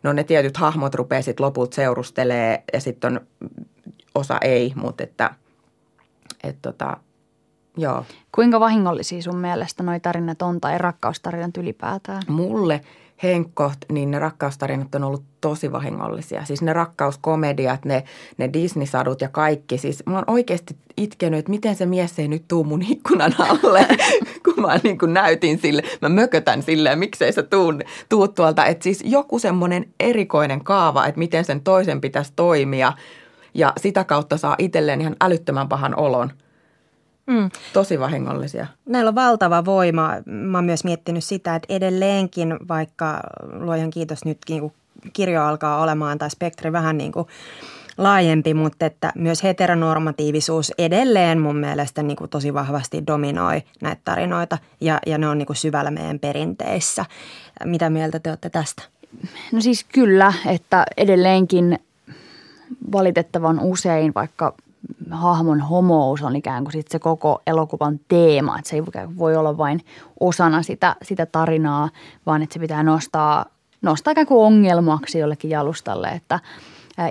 no 0.03 0.13
ne 0.13 0.25
tietyt 0.25 0.57
hahmot 0.57 0.95
rupeaa 0.95 1.23
sitten 1.23 1.47
lopulta 1.47 1.75
seurustelee 1.75 2.65
ja 2.73 2.81
sitten 2.81 3.13
on 3.13 3.21
osa 4.15 4.39
ei, 4.41 4.73
mutta 4.77 5.05
että 5.05 5.31
et 6.45 6.57
tota, 6.63 6.97
joo. 7.77 8.05
Kuinka 8.35 8.61
vahingollisia 8.61 9.23
sun 9.23 9.37
mielestä 9.37 9.83
noi 9.83 10.01
tarinat 10.01 10.43
on 10.43 10.61
tai 10.61 10.79
rakkaustarinat 10.79 11.57
ylipäätään? 11.57 12.23
Mulle– 12.29 12.81
henkkoht, 13.23 13.79
niin 13.93 14.11
ne 14.11 14.19
rakkaustarinat 14.19 14.95
on 14.95 15.05
ollut 15.05 15.23
tosi 15.41 15.73
vahingollisia. 15.73 16.45
Siis 16.45 16.63
ne 16.63 16.73
rakkauskomediat, 16.73 17.85
ne, 17.85 18.05
ne 18.39 18.51
Disney-sadut 18.53 19.21
ja 19.21 19.29
kaikki. 19.29 19.79
Siis 19.79 20.03
mä 20.07 20.15
oon 20.15 20.25
oikeasti 20.27 20.77
itkenyt, 20.97 21.39
että 21.39 21.51
miten 21.51 21.77
se 21.77 21.87
mies 21.87 22.19
ei 22.19 22.29
nyt 22.29 22.45
tuu 22.49 22.65
mun 22.65 22.83
ikkunan 22.83 23.35
alle, 23.39 23.87
kun 24.45 24.63
mä 24.63 24.81
niin 24.83 24.99
kuin 24.99 25.15
näytin 25.15 25.59
sille. 25.59 25.83
Mä 26.03 26.09
mökötän 26.09 26.63
silleen, 26.63 26.99
miksei 26.99 27.33
se 27.33 27.43
tuu, 27.43 27.73
tuu 28.09 28.29
tuolta. 28.29 28.67
Että 28.67 28.85
siis 28.85 29.03
joku 29.07 29.39
semmoinen 29.39 29.87
erikoinen 30.01 30.65
kaava, 30.65 31.07
että 31.07 31.19
miten 31.19 31.45
sen 31.45 31.61
toisen 31.61 32.01
pitäisi 32.01 32.33
toimia. 32.37 32.93
Ja 33.55 33.73
sitä 33.77 34.05
kautta 34.05 34.37
saa 34.37 34.57
itselleen 34.59 35.01
ihan 35.01 35.17
älyttömän 35.21 35.69
pahan 35.69 35.99
olon– 35.99 36.33
Mm. 37.27 37.51
Tosi 37.73 38.01
vahingollisia. 38.01 38.67
Näillä 38.87 39.09
on 39.09 39.15
valtava 39.15 39.65
voima. 39.65 40.11
Mä 40.27 40.59
oon 40.59 40.65
myös 40.65 40.85
miettinyt 40.85 41.25
sitä, 41.25 41.55
että 41.55 41.75
edelleenkin, 41.75 42.57
vaikka 42.69 43.21
luojan 43.53 43.91
kiitos 43.91 44.25
nytkin, 44.25 44.61
kun 44.61 44.73
kirjo 45.13 45.43
alkaa 45.43 45.83
olemaan 45.83 46.19
tai 46.19 46.31
spektri 46.31 46.73
vähän 46.73 46.99
niin 46.99 47.13
kuin 47.13 47.27
laajempi, 47.99 48.55
mutta 48.55 48.87
että 48.87 49.13
myös 49.15 49.43
heteronormatiivisuus 49.43 50.73
edelleen 50.79 51.41
mun 51.41 51.57
mielestä 51.57 52.03
niin 52.03 52.17
kuin 52.17 52.31
tosi 52.31 52.55
vahvasti 52.55 53.07
dominoi 53.07 53.63
näitä 53.83 54.03
tarinoita 54.05 54.59
ja, 54.81 54.99
ja 55.07 55.19
ne 55.19 55.29
on 55.29 55.39
niin 55.39 55.47
kuin 55.47 55.57
syvällä 55.57 55.91
meidän 55.91 56.19
perinteissä. 56.19 57.05
Mitä 57.65 57.91
mieltä 57.91 58.19
te 58.21 58.31
olette 58.31 58.51
tästä? 58.51 58.83
No 59.53 59.61
siis 59.61 59.87
kyllä, 59.93 60.33
että 60.47 60.87
edelleenkin 60.97 61.79
valitettavan 62.93 63.61
usein 63.61 64.13
vaikka 64.15 64.55
hahmon 65.11 65.61
homous 65.61 66.23
on 66.23 66.37
ikään 66.37 66.65
kuin 66.65 66.73
sit 66.73 66.89
se 66.89 66.99
koko 66.99 67.43
elokuvan 67.47 68.01
teema. 68.09 68.59
Että 68.59 68.71
se 68.71 68.77
ei 68.77 68.83
voi 69.19 69.37
olla 69.37 69.59
vain 69.59 69.81
osana 70.21 70.63
sitä, 70.63 70.97
sitä 71.03 71.27
tarinaa, 71.27 71.89
vaan 72.27 72.43
että 72.43 72.55
se 72.55 72.61
pitää 72.61 72.83
nostaa, 72.83 73.45
nostaa 73.83 74.13
ikään 74.13 74.27
kuin 74.27 74.47
ongelmaksi 74.47 75.19
jollekin 75.19 75.51
jalustalle. 75.51 76.09
Että 76.09 76.41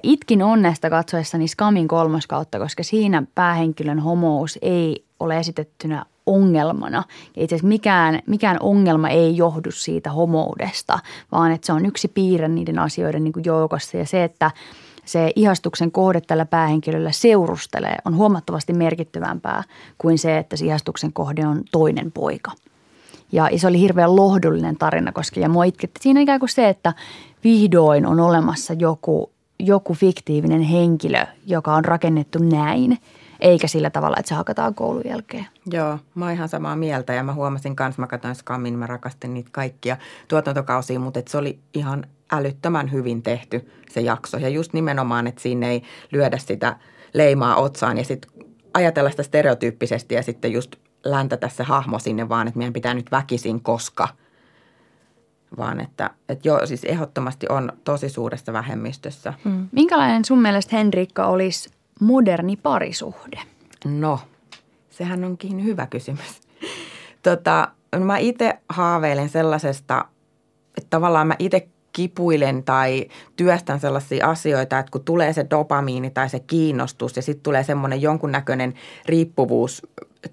itkin 0.04 0.44
onnesta 0.44 0.90
katsoessani 0.90 1.48
Skamin 1.48 1.88
kolmoskautta, 1.88 2.60
koska 2.60 2.84
siinä 2.84 3.24
päähenkilön 3.36 4.00
homous 4.00 4.60
ei 4.62 5.06
ole 5.20 5.38
esitettynä 5.38 6.06
ongelmana. 6.26 7.04
Itse 7.36 7.56
asiassa 7.56 7.68
mikään, 7.68 8.20
mikään 8.28 8.58
ongelma 8.60 9.10
ei 9.10 9.38
johdu 9.38 9.72
siitä 9.72 10.12
homoudesta, 10.12 11.00
vaan 11.32 11.52
että 11.52 11.66
se 11.66 11.74
on 11.74 11.86
yksi 11.86 12.08
piirre 12.08 12.48
niiden 12.48 12.80
asioiden 12.80 13.24
niin 13.24 13.34
kuin 13.34 13.46
joukossa. 13.46 13.98
Ja 13.98 14.06
se, 14.06 14.24
että 14.24 14.52
se 15.06 15.32
ihastuksen 15.36 15.92
kohde 15.92 16.22
tällä 16.22 16.46
päähenkilöllä 16.46 17.12
seurustelee, 17.12 17.96
on 18.06 18.16
huomattavasti 18.16 18.74
merkittävämpää 18.74 19.64
kuin 19.98 20.18
se, 20.18 20.38
että 20.38 20.56
se 20.58 20.66
ihastuksen 20.66 21.14
kohde 21.14 21.48
on 21.48 21.62
toinen 21.72 22.12
poika. 22.12 22.52
Ja 23.32 23.50
se 23.58 23.68
oli 23.68 23.80
hirveän 23.80 24.16
lohdullinen 24.16 24.78
tarina, 24.78 25.12
koska 25.12 25.40
ja 25.40 25.50
mua 25.50 25.64
itketti 25.64 26.00
siinä 26.04 26.20
ikään 26.20 26.40
kuin 26.40 26.50
se, 26.50 26.70
että 26.70 26.94
vihdoin 27.44 28.06
on 28.06 28.20
olemassa 28.20 28.74
joku, 28.74 29.32
joku 29.60 29.94
fiktiivinen 29.94 30.62
henkilö, 30.62 31.26
joka 31.46 31.74
on 31.74 31.86
rakennettu 31.86 32.40
näin– 32.40 32.98
eikä 33.42 33.68
sillä 33.68 33.90
tavalla, 33.90 34.18
että 34.20 34.30
se 34.30 34.36
hakataan 34.36 34.76
koulun 34.76 35.02
jälkeen. 35.06 35.48
Joo, 35.72 36.00
mä 36.16 36.26
oon 36.26 36.34
ihan 36.34 36.50
samaa 36.50 36.76
mieltä 36.76 37.14
ja 37.14 37.24
mä 37.24 37.34
huomasin 37.34 37.76
kanssa, 37.76 38.02
mä 38.02 38.08
katsoin 38.08 38.36
Skammin, 38.36 38.80
mä 38.80 38.88
rakastin 38.88 39.34
niitä 39.34 39.50
kaikkia 39.52 39.98
tuotantokausia, 40.28 41.00
mutta 41.00 41.22
se 41.28 41.38
oli 41.38 41.60
ihan 41.74 42.06
älyttömän 42.32 42.92
hyvin 42.92 43.24
tehty 43.24 43.72
se 43.92 44.02
jakso. 44.02 44.38
Ja 44.38 44.50
just 44.50 44.74
nimenomaan, 44.74 45.28
että 45.28 45.42
siinä 45.42 45.68
ei 45.68 45.84
lyödä 46.12 46.38
sitä 46.38 46.76
leimaa 47.14 47.56
otsaan 47.56 47.98
ja 47.98 48.04
sitten 48.04 48.32
ajatella 48.74 49.10
sitä 49.10 49.24
stereotyyppisesti 49.24 50.16
ja 50.16 50.24
sitten 50.24 50.52
just 50.52 50.76
läntätä 51.04 51.50
se 51.50 51.64
hahmo 51.64 52.00
sinne 52.00 52.30
vaan, 52.30 52.48
että 52.48 52.58
meidän 52.58 52.74
pitää 52.74 52.94
nyt 52.94 53.12
väkisin 53.12 53.62
koska. 53.62 54.08
Vaan 55.58 55.82
että, 55.82 56.10
että 56.30 56.48
joo, 56.48 56.66
siis 56.66 56.84
ehdottomasti 56.84 57.46
on 57.50 57.72
tosi 57.84 58.10
suuressa 58.10 58.54
vähemmistössä. 58.54 59.34
Mm. 59.44 59.68
Minkälainen 59.72 60.26
sun 60.26 60.42
mielestä 60.42 60.76
Henrikka 60.76 61.26
olisi 61.26 61.70
moderni 62.02 62.56
parisuhde? 62.56 63.40
No, 63.86 64.20
sehän 64.90 65.24
onkin 65.24 65.64
hyvä 65.64 65.88
kysymys. 65.88 66.42
Tota, 67.24 67.68
mä 68.00 68.18
itse 68.18 68.60
haaveilen 68.70 69.30
sellaisesta, 69.30 70.06
että 70.78 70.90
tavallaan 70.90 71.28
mä 71.28 71.36
itse 71.40 71.68
kipuilen 71.94 72.64
tai 72.64 73.06
työstän 73.36 73.80
sellaisia 73.80 74.30
asioita, 74.30 74.80
että 74.80 74.92
kun 74.92 75.04
tulee 75.04 75.34
se 75.34 75.46
dopamiini 75.50 76.10
tai 76.10 76.30
se 76.30 76.40
kiinnostus 76.40 77.16
ja 77.16 77.22
sitten 77.22 77.44
tulee 77.44 77.64
semmoinen 77.64 78.02
jonkunnäköinen 78.02 78.74
riippuvuus 79.06 79.88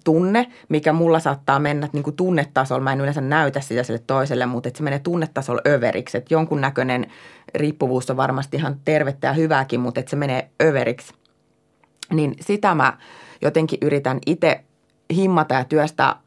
tunne, 0.04 0.46
mikä 0.68 0.92
mulla 0.92 1.20
saattaa 1.20 1.58
mennä 1.58 1.88
niin 1.92 2.02
kuin 2.02 2.16
tunnetasolla. 2.16 2.82
Mä 2.82 2.92
en 2.92 3.00
yleensä 3.00 3.20
näytä 3.20 3.60
sitä 3.60 3.82
sille 3.82 4.02
toiselle, 4.06 4.46
mutta 4.46 4.70
se 4.74 4.82
menee 4.82 4.98
tunnetasolla 4.98 5.62
överiksi. 5.66 6.18
Että 6.18 6.34
jonkunnäköinen 6.34 7.06
riippuvuus 7.54 8.10
on 8.10 8.16
varmasti 8.16 8.56
ihan 8.56 8.76
tervettä 8.84 9.26
ja 9.26 9.32
hyvääkin, 9.32 9.80
mutta 9.80 10.00
että 10.00 10.10
se 10.10 10.16
menee 10.16 10.50
överiksi 10.62 11.14
niin 12.12 12.34
sitä 12.40 12.74
mä 12.74 12.98
jotenkin 13.42 13.78
yritän 13.82 14.18
itse 14.26 14.64
himmata 15.14 15.54
ja 15.54 15.64
työstää 15.64 16.20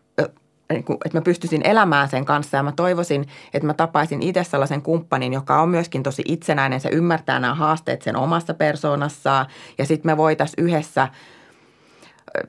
niin 0.73 0.85
että 1.05 1.17
mä 1.17 1.21
pystyisin 1.21 1.61
elämään 1.63 2.09
sen 2.09 2.25
kanssa 2.25 2.57
ja 2.57 2.63
mä 2.63 2.71
toivoisin, 2.71 3.27
että 3.53 3.67
mä 3.67 3.73
tapaisin 3.73 4.21
itse 4.21 4.43
sellaisen 4.43 4.81
kumppanin, 4.81 5.33
joka 5.33 5.61
on 5.61 5.69
myöskin 5.69 6.03
tosi 6.03 6.23
itsenäinen, 6.27 6.79
se 6.79 6.89
ymmärtää 6.89 7.39
nämä 7.39 7.55
haasteet 7.55 8.01
sen 8.01 8.15
omassa 8.15 8.53
persoonassaan 8.53 9.45
ja 9.77 9.85
sitten 9.85 10.11
me 10.11 10.17
voitaisiin 10.17 10.65
yhdessä, 10.65 11.07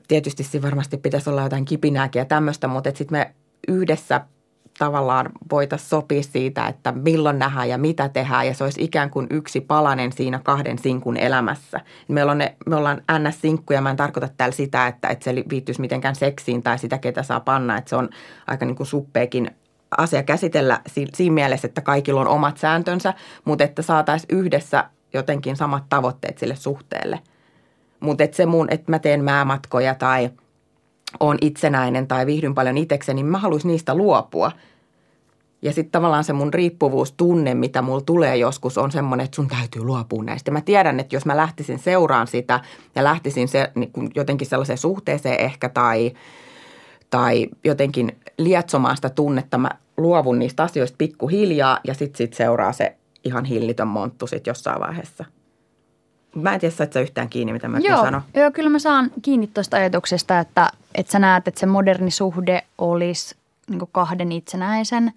tietysti 0.07 0.43
siinä 0.43 0.67
varmasti 0.67 0.97
pitäisi 0.97 1.29
olla 1.29 1.43
jotain 1.43 1.65
kipinääkin 1.65 2.19
ja 2.19 2.25
tämmöistä, 2.25 2.67
mutta 2.67 2.91
sitten 2.95 3.17
me 3.17 3.33
yhdessä 3.67 4.21
tavallaan 4.79 5.29
voitaisiin 5.51 5.89
sopia 5.89 6.23
siitä, 6.23 6.67
että 6.67 6.91
milloin 6.91 7.39
nähdään 7.39 7.69
ja 7.69 7.77
mitä 7.77 8.09
tehdään 8.09 8.47
ja 8.47 8.53
se 8.53 8.63
olisi 8.63 8.83
ikään 8.83 9.09
kuin 9.09 9.27
yksi 9.29 9.61
palanen 9.61 10.11
siinä 10.11 10.39
kahden 10.43 10.79
sinkun 10.79 11.17
elämässä. 11.17 11.79
Meillä 12.07 12.31
on 12.31 12.37
ne, 12.37 12.55
me 12.65 12.75
ollaan 12.75 13.01
NS-sinkkuja, 13.11 13.81
mä 13.81 13.89
en 13.89 13.95
tarkoita 13.95 14.29
täällä 14.37 14.55
sitä, 14.55 14.87
että, 14.87 15.07
että 15.07 15.23
se 15.23 15.35
liittyisi 15.35 15.81
mitenkään 15.81 16.15
seksiin 16.15 16.63
tai 16.63 16.79
sitä, 16.79 16.97
ketä 16.97 17.23
saa 17.23 17.39
panna, 17.39 17.77
että 17.77 17.89
se 17.89 17.95
on 17.95 18.09
aika 18.47 18.65
niin 18.65 18.75
kuin 18.75 18.87
suppeekin 18.87 19.51
asia 19.97 20.23
käsitellä 20.23 20.79
siinä 20.87 21.33
mielessä, 21.33 21.67
että 21.67 21.81
kaikilla 21.81 22.21
on 22.21 22.27
omat 22.27 22.57
sääntönsä, 22.57 23.13
mutta 23.45 23.63
että 23.63 23.81
saataisiin 23.81 24.37
yhdessä 24.37 24.89
jotenkin 25.13 25.55
samat 25.55 25.83
tavoitteet 25.89 26.37
sille 26.37 26.55
suhteelle. 26.55 27.19
Mutta 27.99 28.23
että 28.23 28.37
se 28.37 28.45
mun, 28.45 28.67
että 28.71 28.91
mä 28.91 28.99
teen 28.99 29.23
määmatkoja 29.23 29.95
tai– 29.95 30.29
on 31.19 31.37
itsenäinen 31.41 32.07
tai 32.07 32.25
viihdyn 32.25 32.53
paljon 32.53 32.77
itsekseni, 32.77 33.15
niin 33.15 33.31
mä 33.31 33.37
haluaisin 33.37 33.67
niistä 33.67 33.95
luopua. 33.95 34.51
Ja 35.61 35.73
sitten 35.73 35.91
tavallaan 35.91 36.23
se 36.23 36.33
mun 36.33 36.53
riippuvuustunne, 36.53 37.53
mitä 37.53 37.81
mulla 37.81 38.01
tulee 38.01 38.37
joskus, 38.37 38.77
on 38.77 38.91
semmoinen, 38.91 39.23
että 39.23 39.35
sun 39.35 39.47
täytyy 39.47 39.83
luopua 39.83 40.23
näistä. 40.23 40.51
Mä 40.51 40.61
tiedän, 40.61 40.99
että 40.99 41.15
jos 41.15 41.25
mä 41.25 41.37
lähtisin 41.37 41.79
seuraan 41.79 42.27
sitä 42.27 42.59
ja 42.95 43.03
lähtisin 43.03 43.47
se, 43.47 43.71
niin 43.75 43.91
jotenkin 44.15 44.47
sellaiseen 44.47 44.77
suhteeseen 44.77 45.39
ehkä 45.39 45.69
tai, 45.69 46.11
tai 47.09 47.47
jotenkin 47.63 48.17
lietsomaan 48.37 48.95
sitä 48.95 49.09
tunnetta, 49.09 49.57
mä 49.57 49.69
luovun 49.97 50.39
niistä 50.39 50.63
asioista 50.63 50.95
pikkuhiljaa 50.97 51.79
ja 51.83 51.93
sitten 51.93 52.17
sit 52.17 52.33
seuraa 52.33 52.71
se 52.71 52.95
ihan 53.23 53.45
hillitön 53.45 53.87
monttu 53.87 54.27
sitten 54.27 54.51
jossain 54.51 54.81
vaiheessa. 54.81 55.25
Mä 56.35 56.53
en 56.53 56.59
tiedä, 56.59 56.75
että 56.79 56.93
sä 56.93 56.99
yhtään 56.99 57.29
kiinni, 57.29 57.53
mitä 57.53 57.67
mä 57.67 57.79
joo, 57.79 58.01
sanon. 58.01 58.21
Joo, 58.33 58.51
kyllä 58.51 58.69
mä 58.69 58.79
saan 58.79 59.11
kiinni 59.21 59.47
tuosta 59.47 59.77
ajatuksesta, 59.77 60.39
että, 60.39 60.69
että 60.95 61.11
sä 61.11 61.19
näet, 61.19 61.47
että 61.47 61.59
se 61.59 61.65
moderni 61.65 62.11
suhde 62.11 62.63
olisi 62.77 63.35
niin 63.69 63.81
kahden 63.91 64.31
itsenäisen 64.31 65.13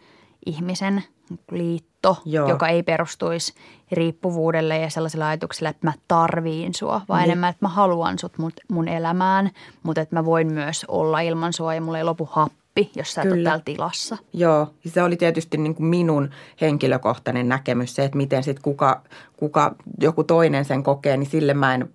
ihmisen 0.46 1.04
liitto, 1.50 2.22
joo. 2.24 2.48
joka 2.48 2.68
ei 2.68 2.82
perustuisi 2.82 3.54
riippuvuudelle 3.92 4.78
ja 4.78 4.90
sellaiselle 4.90 5.24
ajatukselle, 5.24 5.68
että 5.68 5.86
mä 5.86 5.92
tarviin 6.08 6.74
sua, 6.74 7.00
vaan 7.08 7.20
niin. 7.20 7.30
enemmän, 7.30 7.50
että 7.50 7.64
mä 7.64 7.68
haluan 7.68 8.18
sut 8.18 8.38
mun, 8.38 8.52
mun 8.68 8.88
elämään, 8.88 9.50
mutta 9.82 10.00
että 10.00 10.16
mä 10.16 10.24
voin 10.24 10.52
myös 10.52 10.84
olla 10.88 11.20
ilman 11.20 11.52
sua 11.52 11.74
ja 11.74 11.80
mulla 11.80 11.98
ei 11.98 12.04
lopu 12.04 12.28
happi 12.32 12.65
oppi, 12.76 12.90
jos 12.96 13.14
sä 13.14 13.22
et 13.22 13.32
ole 13.32 13.42
täällä 13.42 13.62
tilassa. 13.64 14.16
Joo, 14.32 14.74
se 14.86 15.02
oli 15.02 15.16
tietysti 15.16 15.56
niin 15.56 15.74
kuin 15.74 15.86
minun 15.86 16.30
henkilökohtainen 16.60 17.48
näkemys 17.48 17.94
se, 17.94 18.04
että 18.04 18.16
miten 18.16 18.42
sitten 18.42 18.62
kuka, 18.62 19.02
kuka 19.36 19.74
joku 20.00 20.24
toinen 20.24 20.64
sen 20.64 20.82
kokee, 20.82 21.16
niin 21.16 21.30
sille 21.30 21.54
mä 21.54 21.74
en 21.74 21.88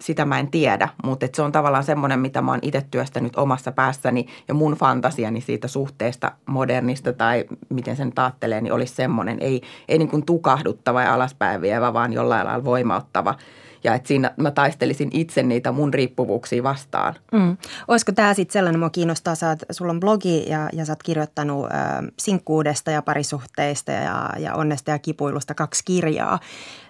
sitä 0.00 0.24
mä 0.24 0.38
en 0.38 0.50
tiedä, 0.50 0.88
mutta 1.04 1.26
se 1.34 1.42
on 1.42 1.52
tavallaan 1.52 1.84
semmoinen, 1.84 2.20
mitä 2.20 2.42
mä 2.42 2.50
oon 2.50 2.60
itse 2.62 2.86
työstänyt 2.90 3.36
omassa 3.36 3.72
päässäni 3.72 4.26
ja 4.48 4.54
mun 4.54 4.72
fantasiani 4.72 5.40
siitä 5.40 5.68
suhteesta 5.68 6.32
modernista 6.46 7.12
tai 7.12 7.44
miten 7.68 7.96
sen 7.96 8.12
taattelee, 8.12 8.60
niin 8.60 8.72
olisi 8.72 8.94
semmoinen, 8.94 9.38
ei, 9.40 9.62
ei 9.88 9.98
niin 9.98 10.08
kuin 10.08 10.26
tukahduttava 10.26 11.02
ja 11.02 11.14
alaspäin 11.14 11.60
vievä, 11.60 11.92
vaan 11.92 12.12
jollain 12.12 12.46
lailla 12.46 12.64
voimauttava– 12.64 13.34
ja 13.86 13.94
että 13.94 14.08
siinä 14.08 14.30
mä 14.36 14.50
taistelisin 14.50 15.10
itse 15.12 15.42
niitä 15.42 15.72
mun 15.72 15.94
riippuvuuksia 15.94 16.62
vastaan. 16.62 17.14
Mm. 17.32 17.56
Olisiko 17.88 18.12
tämä 18.12 18.34
sitten 18.34 18.52
sellainen, 18.52 18.80
mua 18.80 18.90
kiinnostaa, 18.90 19.34
sä 19.34 19.48
oot, 19.48 19.58
sulla 19.70 19.90
on 19.90 20.00
blogi 20.00 20.50
ja, 20.50 20.68
ja 20.72 20.84
sä 20.84 20.92
oot 20.92 21.02
kirjoittanut 21.02 21.66
äh, 21.66 21.72
sinkkuudesta 22.18 22.90
ja 22.90 23.02
parisuhteista 23.02 23.92
ja, 23.92 24.30
ja 24.38 24.54
onnesta 24.54 24.90
ja 24.90 24.98
kipuilusta 24.98 25.54
kaksi 25.54 25.82
kirjaa. 25.84 26.38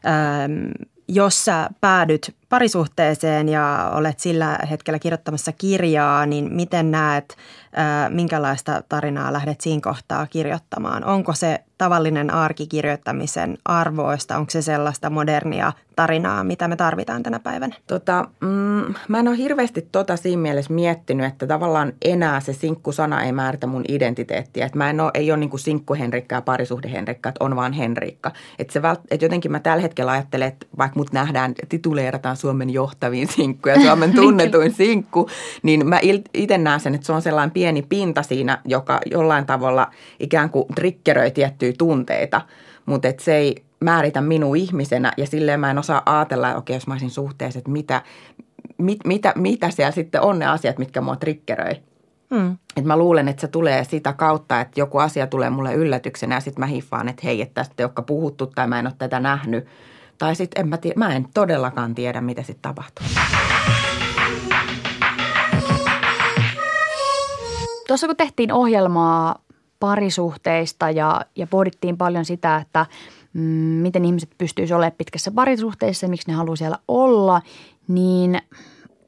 Ähm, 0.07 0.71
jos 1.09 1.45
sä 1.45 1.71
päädyt 1.81 2.35
parisuhteeseen 2.49 3.49
ja 3.49 3.91
olet 3.95 4.21
sillä 4.21 4.59
hetkellä 4.71 4.99
kirjoittamassa 4.99 5.53
kirjaa, 5.53 6.27
niin 6.27 6.53
miten 6.53 6.91
näet, 6.91 7.37
minkälaista 8.09 8.83
tarinaa 8.89 9.33
lähdet 9.33 9.61
siinä 9.61 9.81
kohtaa 9.81 10.27
kirjoittamaan? 10.27 11.05
Onko 11.05 11.35
se 11.35 11.61
tavallinen 11.79 12.31
arkikirjoittamisen 12.31 13.59
arvoista? 13.65 14.37
Onko 14.37 14.51
se 14.51 14.63
sellaista 14.63 15.11
modernia 15.11 15.73
tarinaa, 15.97 16.45
mitä 16.45 16.69
me 16.69 16.77
tarvitaan 16.77 17.23
tänä 17.23 17.39
päivänä? 17.39 17.77
Tota, 17.87 18.29
mm, 18.41 18.95
mä 19.09 19.19
en 19.19 19.29
ole 19.29 19.37
hirveästi 19.37 19.89
tota 19.93 20.17
siinä 20.17 20.43
mielessä 20.43 20.73
miettinyt, 20.73 21.27
että 21.27 21.47
tavallaan 21.47 21.93
enää 22.05 22.41
se 22.41 22.53
sinkkusana 22.53 23.23
ei 23.23 23.33
määritä 23.33 23.67
mun 23.67 23.85
identiteettiä. 23.89 24.67
Että 24.67 24.79
mä 24.79 24.91
en 24.91 25.01
ole, 25.01 25.11
ei 25.15 25.31
ole 25.31 25.39
niin 25.39 25.59
sinkkuhenrikka 25.59 26.35
ja 26.35 26.43
parisuhdehenrikka, 26.43 27.29
että 27.29 27.45
on 27.45 27.57
vaan 27.57 27.73
Henrikka. 27.73 28.33
Että, 28.59 28.73
se 28.73 28.83
vält, 28.83 29.01
jotenkin 29.21 29.53
mä 29.53 29.61
tällä 29.61 29.83
hetkellä 29.83 30.13
ajattelen, 30.13 30.49
että 30.49 30.67
vaikka 30.79 30.99
mut 30.99 31.13
nähdään, 31.13 31.55
tituleerataan 31.69 32.37
Suomen 32.47 32.71
johtaviin 32.71 33.29
sinkkuja, 33.29 33.81
Suomen 33.81 34.13
tunnetuin 34.23 34.73
sinkku, 34.73 35.29
niin 35.63 35.89
mä 35.89 36.01
itse 36.35 36.59
näen 36.59 36.81
sen, 36.81 36.95
että 36.95 37.07
se 37.07 37.13
on 37.13 37.23
sellainen 37.23 37.51
pieni 37.51 37.83
pinta 37.83 38.23
siinä, 38.23 38.59
joka 38.65 39.01
jollain 39.11 39.47
tavalla 39.47 39.91
ikään 40.21 40.51
kuin 40.51 40.67
triggeröi 40.75 41.31
tiettyjä 41.31 41.73
tunteita, 41.79 42.41
mutta 42.87 43.09
että 43.09 43.25
se 43.25 43.37
ei 43.37 43.65
määritä 43.81 44.21
minua 44.21 44.57
ihmisenä 44.57 45.13
ja 45.17 45.27
silleen 45.27 45.61
mä 45.61 45.71
en 45.71 45.79
osaa 45.79 46.03
ajatella, 46.07 46.49
että 46.49 46.59
okei, 46.59 46.77
jos 46.77 46.87
mä 46.87 46.95
olisin 46.95 47.11
suhteessa, 47.11 47.59
että 47.59 47.71
mitä, 47.71 48.03
mit, 48.79 48.99
mitä, 49.05 49.33
mitä 49.37 49.71
siellä 49.71 49.93
sitten 49.93 50.21
on 50.21 50.39
ne 50.39 50.47
asiat, 50.47 50.79
mitkä 50.79 51.01
mua 51.01 51.17
triggeröi. 51.17 51.75
Hmm. 52.35 52.57
Et 52.77 52.85
mä 52.85 52.97
luulen, 52.97 53.29
että 53.29 53.41
se 53.41 53.49
tulee 53.49 53.85
sitä 53.85 54.13
kautta, 54.13 54.61
että 54.61 54.81
joku 54.81 54.99
asia 54.99 55.27
tulee 55.27 55.51
mulle 55.51 55.75
yllätyksenä 55.75 56.35
ja 56.35 56.41
sitten 56.41 56.61
mä 56.61 56.67
hiffaan, 56.67 57.09
että 57.09 57.23
hei, 57.25 57.43
että 57.43 57.55
tästä 57.55 57.75
ei 57.79 57.85
olekaan 57.85 58.07
puhuttu 58.07 58.47
tai 58.47 58.67
mä 58.67 58.79
en 58.79 58.87
ole 58.87 58.95
tätä 58.99 59.21
nähnyt– 59.21 59.67
tai 60.19 60.37
sitten 60.37 60.61
en 60.61 60.69
mä, 60.69 60.77
tiedä, 60.77 60.99
mä 60.99 61.15
en 61.15 61.27
todellakaan 61.35 61.95
tiedä, 61.95 62.21
mitä 62.21 62.43
sitten 62.43 62.63
tapahtuu. 62.63 63.07
Tuossa 67.87 68.07
kun 68.07 68.17
tehtiin 68.17 68.53
ohjelmaa 68.53 69.39
parisuhteista 69.81 70.91
ja, 70.91 71.21
ja 71.37 71.47
pohdittiin 71.47 71.97
paljon 71.97 72.25
sitä, 72.25 72.57
että 72.57 72.87
mm, 73.33 73.41
miten 73.83 74.05
ihmiset 74.05 74.31
pystyisivät 74.39 74.77
olemaan 74.77 74.97
pitkässä 74.99 75.31
parisuhteessa 75.31 76.07
ja 76.07 76.11
miksi 76.11 76.31
ne 76.31 76.35
haluaa 76.35 76.57
siellä 76.57 76.79
olla, 76.89 77.43
niin 77.89 78.39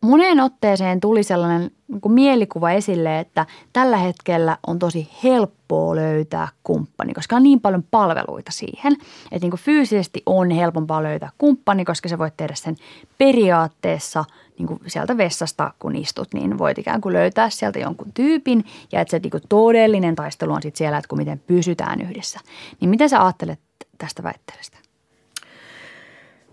moneen 0.01 0.41
otteeseen 0.41 1.01
tuli 1.01 1.23
sellainen 1.23 1.71
niin 1.89 2.13
mielikuva 2.13 2.71
esille, 2.71 3.21
että 3.21 3.47
tällä 3.73 3.97
hetkellä 3.97 4.59
on 4.67 4.79
tosi 4.79 5.11
helppoa 5.25 5.97
löytää 5.97 6.49
kumppani, 6.63 7.15
koska 7.15 7.37
on 7.37 7.43
niin 7.43 7.61
paljon 7.61 7.85
palveluita 7.91 8.53
siihen. 8.53 8.93
Että 9.33 9.47
niin 9.47 9.59
fyysisesti 9.59 10.23
on 10.27 10.51
helpompaa 10.51 11.03
löytää 11.03 11.31
kumppani, 11.39 11.85
koska 11.85 12.09
sä 12.09 12.19
voit 12.19 12.37
tehdä 12.37 12.55
sen 12.55 12.77
periaatteessa 13.19 14.25
niin 14.59 14.81
sieltä 14.87 15.17
vessasta, 15.17 15.73
kun 15.79 15.97
istut, 15.97 16.29
niin 16.35 16.59
voit 16.59 16.79
ikään 16.79 17.01
kuin 17.01 17.13
löytää 17.13 17.51
sieltä 17.51 17.79
jonkun 17.79 18.13
tyypin 18.13 18.65
ja 18.93 19.01
että 19.01 19.11
se 19.11 19.19
niin 19.19 19.43
todellinen 19.49 20.17
taistelu 20.17 20.53
on 20.53 20.63
sitten 20.63 20.79
siellä, 20.79 20.99
että 20.99 21.09
kun 21.09 21.19
miten 21.19 21.43
pysytään 21.47 22.01
yhdessä. 22.01 22.41
Niin 22.81 22.91
mitä 22.91 23.09
sä 23.09 23.25
ajattelet 23.25 23.61
tästä 23.99 24.23
väitteestä? 24.23 24.79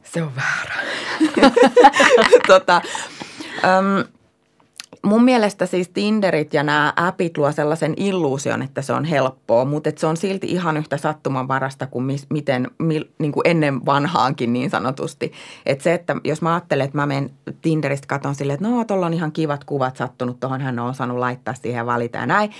Se 0.03 0.23
on 0.23 0.31
väärä. 0.35 0.75
tota, 2.47 2.81
um, 3.55 4.14
mun 5.05 5.23
mielestä 5.23 5.65
siis 5.65 5.89
Tinderit 5.89 6.53
ja 6.53 6.63
nämä 6.63 6.93
appit 6.95 7.37
luo 7.37 7.51
sellaisen 7.51 7.93
illuusion, 7.97 8.61
että 8.61 8.81
se 8.81 8.93
on 8.93 9.05
helppoa, 9.05 9.65
mutta 9.65 9.89
se 9.95 10.07
on 10.07 10.17
silti 10.17 10.47
ihan 10.47 10.77
yhtä 10.77 10.97
sattumanvarasta 10.97 11.87
kuin 11.87 12.05
mis, 12.05 12.25
miten 12.29 12.71
mi, 12.79 13.01
niin 13.19 13.31
kuin 13.31 13.47
ennen 13.47 13.85
vanhaankin 13.85 14.53
niin 14.53 14.69
sanotusti. 14.69 15.31
Että 15.65 15.83
se, 15.83 15.93
että 15.93 16.15
jos 16.23 16.41
mä 16.41 16.53
ajattelen, 16.53 16.85
että 16.85 16.97
mä 16.97 17.05
menen 17.05 17.29
Tinderistä 17.61 18.07
katon 18.07 18.35
silleen, 18.35 18.55
että 18.55 18.67
no 18.67 18.85
tuolla 18.85 19.05
on 19.05 19.13
ihan 19.13 19.31
kivat 19.31 19.63
kuvat 19.63 19.97
sattunut, 19.97 20.39
tuohon 20.39 20.61
hän 20.61 20.79
on 20.79 20.89
osannut 20.89 21.17
laittaa 21.17 21.53
siihen 21.53 21.77
ja 21.77 21.85
valita 21.85 22.17
ja 22.17 22.25
näin. 22.25 22.51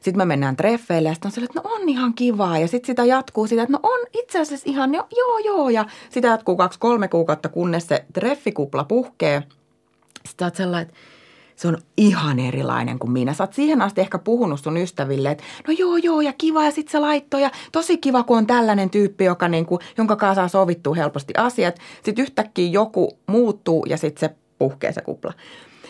Sitten 0.00 0.18
me 0.18 0.24
mennään 0.24 0.56
treffeille 0.56 1.08
ja 1.08 1.14
sitten 1.14 1.28
on 1.28 1.32
silleen, 1.32 1.50
että 1.50 1.68
no 1.68 1.74
on 1.74 1.88
ihan 1.88 2.14
kivaa 2.14 2.58
ja 2.58 2.68
sitten 2.68 2.86
sitä 2.86 3.04
jatkuu 3.04 3.46
sitä, 3.46 3.62
että 3.62 3.72
no 3.72 3.80
on 3.82 4.00
itse 4.12 4.40
asiassa 4.40 4.70
ihan 4.70 4.94
jo, 4.94 5.06
joo 5.16 5.38
joo 5.38 5.68
ja 5.68 5.84
sitä 6.10 6.28
jatkuu 6.28 6.56
kaksi-kolme 6.56 7.08
kuukautta, 7.08 7.48
kunnes 7.48 7.88
se 7.88 8.04
treffikupla 8.12 8.84
puhkee. 8.84 9.42
Sitten 10.28 10.46
oot 10.46 10.54
sellainen, 10.54 10.88
että 10.88 11.11
se 11.56 11.68
on 11.68 11.78
ihan 11.96 12.38
erilainen 12.38 12.98
kuin 12.98 13.10
minä. 13.10 13.34
Sä 13.34 13.44
oot 13.44 13.52
siihen 13.52 13.82
asti 13.82 14.00
ehkä 14.00 14.18
puhunut 14.18 14.60
sun 14.60 14.76
ystäville, 14.76 15.30
että 15.30 15.44
no 15.68 15.74
joo 15.78 15.96
joo 15.96 16.20
ja 16.20 16.32
kiva 16.38 16.64
ja 16.64 16.70
sit 16.70 16.88
se 16.88 16.98
laittoi 16.98 17.42
ja 17.42 17.50
tosi 17.72 17.98
kiva 17.98 18.22
kun 18.22 18.38
on 18.38 18.46
tällainen 18.46 18.90
tyyppi, 18.90 19.24
joka 19.24 19.48
niin 19.48 19.66
kuin, 19.66 19.80
jonka 19.98 20.16
kanssa 20.16 20.34
saa 20.34 20.48
sovittua 20.48 20.94
helposti 20.94 21.32
asiat. 21.36 21.76
Sitten 22.02 22.22
yhtäkkiä 22.22 22.68
joku 22.68 23.18
muuttuu 23.26 23.86
ja 23.88 23.96
sitten 23.96 24.20
se 24.20 24.36
puhkee 24.58 24.92
se 24.92 25.00
kupla. 25.00 25.32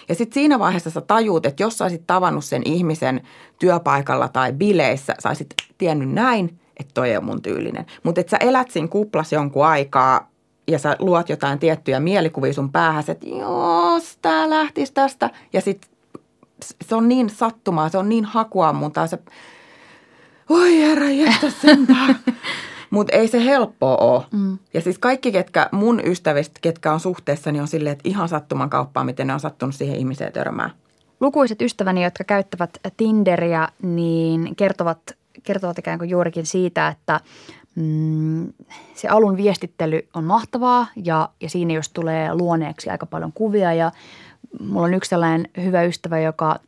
Ja 0.08 0.14
sitten 0.14 0.34
siinä 0.34 0.58
vaiheessa 0.58 0.90
sä 0.90 1.00
tajuut, 1.00 1.46
että 1.46 1.62
jos 1.62 1.78
sä 1.78 1.84
olisit 1.84 2.06
tavannut 2.06 2.44
sen 2.44 2.62
ihmisen 2.64 3.20
työpaikalla 3.58 4.28
tai 4.28 4.52
bileissä, 4.52 5.14
sä 5.22 5.28
olisit 5.28 5.54
tiennyt 5.78 6.10
näin, 6.10 6.58
että 6.76 6.94
toi 6.94 7.16
on 7.16 7.24
mun 7.24 7.42
tyylinen. 7.42 7.86
Mutta 8.02 8.20
että 8.20 8.30
sä 8.30 8.36
elät 8.36 8.70
siinä 8.70 8.88
kuplas 8.88 9.32
jonkun 9.32 9.66
aikaa 9.66 10.31
ja 10.68 10.78
sä 10.78 10.96
luot 10.98 11.28
jotain 11.28 11.58
tiettyjä 11.58 12.00
mielikuvia 12.00 12.52
sun 12.52 12.72
päähän, 12.72 13.04
että 13.08 13.26
jos 13.26 14.18
tää 14.22 14.50
lähtisi 14.50 14.92
tästä. 14.92 15.30
Ja 15.52 15.60
sitten 15.60 15.90
se 16.84 16.94
on 16.94 17.08
niin 17.08 17.30
sattumaa, 17.30 17.88
se 17.88 17.98
on 17.98 18.08
niin 18.08 18.24
hakuammuntaa, 18.24 19.06
se, 19.06 19.18
oi 20.48 20.78
herra 20.78 21.10
jästä 21.10 21.50
sentään. 21.50 22.18
Mutta 22.90 23.16
ei 23.16 23.28
se 23.28 23.44
helppoa 23.44 23.96
ole. 23.96 24.22
Mm. 24.30 24.58
Ja 24.74 24.80
siis 24.80 24.98
kaikki, 24.98 25.32
ketkä 25.32 25.68
mun 25.72 26.00
ystävistä, 26.04 26.58
ketkä 26.62 26.92
on 26.92 27.00
suhteessa, 27.00 27.52
niin 27.52 27.62
on 27.62 27.68
silleen, 27.68 27.92
että 27.92 28.08
ihan 28.08 28.28
sattuman 28.28 28.70
kauppaa, 28.70 29.04
miten 29.04 29.26
ne 29.26 29.34
on 29.34 29.40
sattunut 29.40 29.74
siihen 29.74 29.96
ihmiseen 29.96 30.32
törmään. 30.32 30.70
Lukuiset 31.20 31.62
ystäväni, 31.62 32.04
jotka 32.04 32.24
käyttävät 32.24 32.70
Tinderiä, 32.96 33.68
niin 33.82 34.56
kertovat, 34.56 34.98
kertovat 35.42 35.78
ikään 35.78 35.98
kuin 35.98 36.10
juurikin 36.10 36.46
siitä, 36.46 36.88
että 36.88 37.20
mm, 37.74 38.52
se 38.94 39.08
alun 39.08 39.36
viestittely 39.36 40.08
on 40.14 40.24
mahtavaa 40.24 40.86
ja, 40.96 41.28
ja 41.40 41.50
siinä 41.50 41.74
jos 41.74 41.88
tulee 41.88 42.34
luoneeksi 42.34 42.90
aika 42.90 43.06
paljon 43.06 43.32
kuvia 43.32 43.72
ja 43.72 43.92
mulla 44.60 44.86
on 44.86 44.94
yksi 44.94 45.08
sellainen 45.08 45.48
hyvä 45.56 45.82
ystävä, 45.82 46.20
joka 46.20 46.58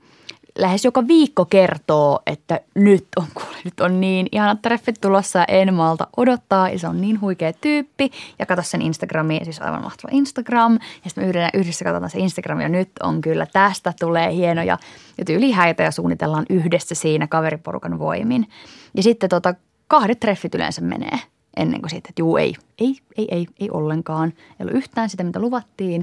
lähes 0.58 0.84
joka 0.84 1.06
viikko 1.08 1.44
kertoo, 1.44 2.22
että 2.26 2.60
nyt 2.74 3.06
on, 3.16 3.24
kuule, 3.34 3.56
nyt 3.64 3.80
on 3.80 4.00
niin 4.00 4.26
ihanat 4.32 4.62
treffit 4.62 5.00
tulossa 5.00 5.38
ja 5.38 5.44
en 5.44 5.74
malta 5.74 6.06
odottaa 6.16 6.68
ja 6.68 6.78
se 6.78 6.88
on 6.88 7.00
niin 7.00 7.20
huikea 7.20 7.52
tyyppi. 7.52 8.10
Ja 8.38 8.46
katso 8.46 8.62
sen 8.62 8.82
Instagramia, 8.82 9.44
siis 9.44 9.60
aivan 9.60 9.82
mahtava 9.82 10.08
Instagram. 10.12 10.72
Ja 10.72 11.10
sitten 11.10 11.24
me 11.24 11.28
yhdessä, 11.28 11.50
yhdessä 11.54 11.84
katsotaan 11.84 12.10
se 12.10 12.18
Instagram 12.18 12.60
ja 12.60 12.68
nyt 12.68 12.90
on 13.02 13.20
kyllä 13.20 13.46
tästä 13.52 13.92
tulee 14.00 14.34
hienoja. 14.34 14.78
Ja 15.18 15.54
häitä 15.54 15.82
ja 15.82 15.90
suunnitellaan 15.90 16.46
yhdessä 16.50 16.94
siinä 16.94 17.26
kaveriporukan 17.26 17.98
voimin. 17.98 18.48
Ja 18.94 19.02
sitten 19.02 19.30
tota, 19.30 19.54
kahdet 19.88 20.20
treffit 20.20 20.54
yleensä 20.54 20.80
menee 20.80 21.18
ennen 21.56 21.80
kuin 21.80 21.90
siitä, 21.90 22.08
että 22.08 22.22
juu 22.22 22.36
ei, 22.36 22.54
ei, 22.78 22.96
ei, 23.16 23.28
ei, 23.30 23.46
ei 23.60 23.70
ollenkaan. 23.70 24.32
Ei 24.38 24.56
ollut 24.60 24.74
yhtään 24.74 25.10
sitä, 25.10 25.24
mitä 25.24 25.40
luvattiin. 25.40 26.00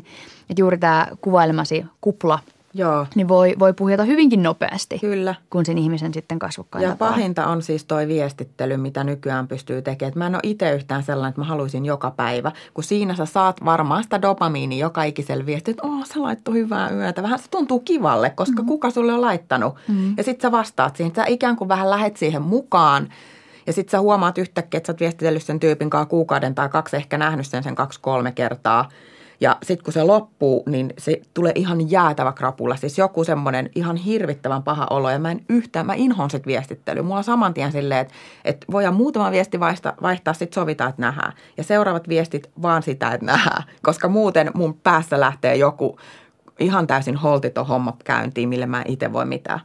Että 0.49 0.61
juuri 0.61 0.77
tämä 0.77 1.07
kuvailemasi 1.21 1.85
kupla 2.01 2.39
Joo. 2.73 3.07
niin 3.15 3.27
voi, 3.27 3.55
voi 3.59 3.73
puhjata 3.73 4.03
hyvinkin 4.03 4.43
nopeasti, 4.43 4.99
Kyllä. 4.99 5.35
kun 5.49 5.65
sen 5.65 5.77
ihmisen 5.77 6.13
sitten 6.13 6.39
kasvokkain 6.39 6.83
Ja 6.83 6.89
tapaa. 6.89 7.09
pahinta 7.09 7.47
on 7.47 7.61
siis 7.61 7.85
toi 7.85 8.07
viestittely, 8.07 8.77
mitä 8.77 9.03
nykyään 9.03 9.47
pystyy 9.47 9.81
tekemään. 9.81 10.09
Et 10.11 10.15
mä 10.15 10.27
en 10.27 10.35
ole 10.35 10.41
itse 10.43 10.75
yhtään 10.75 11.03
sellainen, 11.03 11.29
että 11.29 11.41
mä 11.41 11.45
haluaisin 11.45 11.85
joka 11.85 12.11
päivä, 12.11 12.51
kun 12.73 12.83
siinä 12.83 13.15
sä 13.15 13.25
saat 13.25 13.65
varmaan 13.65 14.03
sitä 14.03 14.21
dopamiini 14.21 14.79
joka 14.79 15.03
ikisellä 15.03 15.45
viesti, 15.45 15.71
että 15.71 15.87
oh, 15.87 16.05
sä 16.05 16.21
laittoi 16.21 16.53
hyvää 16.53 16.89
yötä. 16.89 17.23
Vähän 17.23 17.39
se 17.39 17.49
tuntuu 17.49 17.79
kivalle, 17.79 18.29
koska 18.29 18.51
mm-hmm. 18.55 18.67
kuka 18.67 18.89
sulle 18.89 19.13
on 19.13 19.21
laittanut. 19.21 19.75
Mm-hmm. 19.87 20.13
Ja 20.17 20.23
sitten 20.23 20.47
sä 20.47 20.51
vastaat 20.51 20.95
siihen, 20.95 21.15
sä 21.15 21.25
ikään 21.27 21.55
kuin 21.55 21.67
vähän 21.67 21.89
lähet 21.89 22.17
siihen 22.17 22.41
mukaan. 22.41 23.09
Ja 23.67 23.73
sitten 23.73 23.91
sä 23.91 23.99
huomaat 23.99 24.37
yhtäkkiä, 24.37 24.77
että 24.77 24.87
sä 24.87 24.93
oot 24.93 24.99
viestitellyt 24.99 25.43
sen 25.43 25.59
tyypin 25.59 25.89
kanssa 25.89 26.09
kuukauden 26.09 26.55
tai 26.55 26.69
kaksi, 26.69 26.95
ehkä 26.95 27.17
nähnyt 27.17 27.47
sen 27.47 27.63
sen 27.63 27.75
kaksi-kolme 27.75 28.31
kertaa. 28.31 28.89
Ja 29.41 29.57
sitten 29.63 29.83
kun 29.83 29.93
se 29.93 30.03
loppuu, 30.03 30.63
niin 30.65 30.93
se 30.97 31.21
tulee 31.33 31.51
ihan 31.55 31.91
jäätävä 31.91 32.31
krapula. 32.31 32.75
Siis 32.75 32.97
joku 32.97 33.23
semmoinen 33.23 33.69
ihan 33.75 33.95
hirvittävän 33.97 34.63
paha 34.63 34.87
olo. 34.89 35.09
Ja 35.09 35.19
mä 35.19 35.31
en 35.31 35.41
yhtään, 35.49 35.85
mä 35.85 35.93
inhon 35.93 36.29
sit 36.29 36.47
viestittelyä. 36.47 37.03
Mulla 37.03 37.17
on 37.17 37.23
saman 37.23 37.53
tien 37.53 37.71
silleen, 37.71 38.01
että, 38.01 38.13
että 38.45 38.65
voidaan 38.71 38.95
muutama 38.95 39.31
viesti 39.31 39.59
vaihtaa, 39.59 39.93
vaihtaa 40.01 40.33
sitten 40.33 40.61
sovitaan, 40.61 40.89
että 40.89 41.01
nähdään. 41.01 41.33
Ja 41.57 41.63
seuraavat 41.63 42.09
viestit 42.09 42.49
vaan 42.61 42.83
sitä, 42.83 43.11
että 43.11 43.25
nähdään. 43.25 43.63
Koska 43.81 44.07
muuten 44.07 44.51
mun 44.53 44.73
päässä 44.73 45.19
lähtee 45.19 45.55
joku 45.55 45.99
ihan 46.59 46.87
täysin 46.87 47.15
holtiton 47.15 47.67
homma 47.67 47.97
käyntiin, 48.03 48.49
millä 48.49 48.65
mä 48.65 48.83
itse 48.87 49.13
voi 49.13 49.25
mitään. 49.25 49.59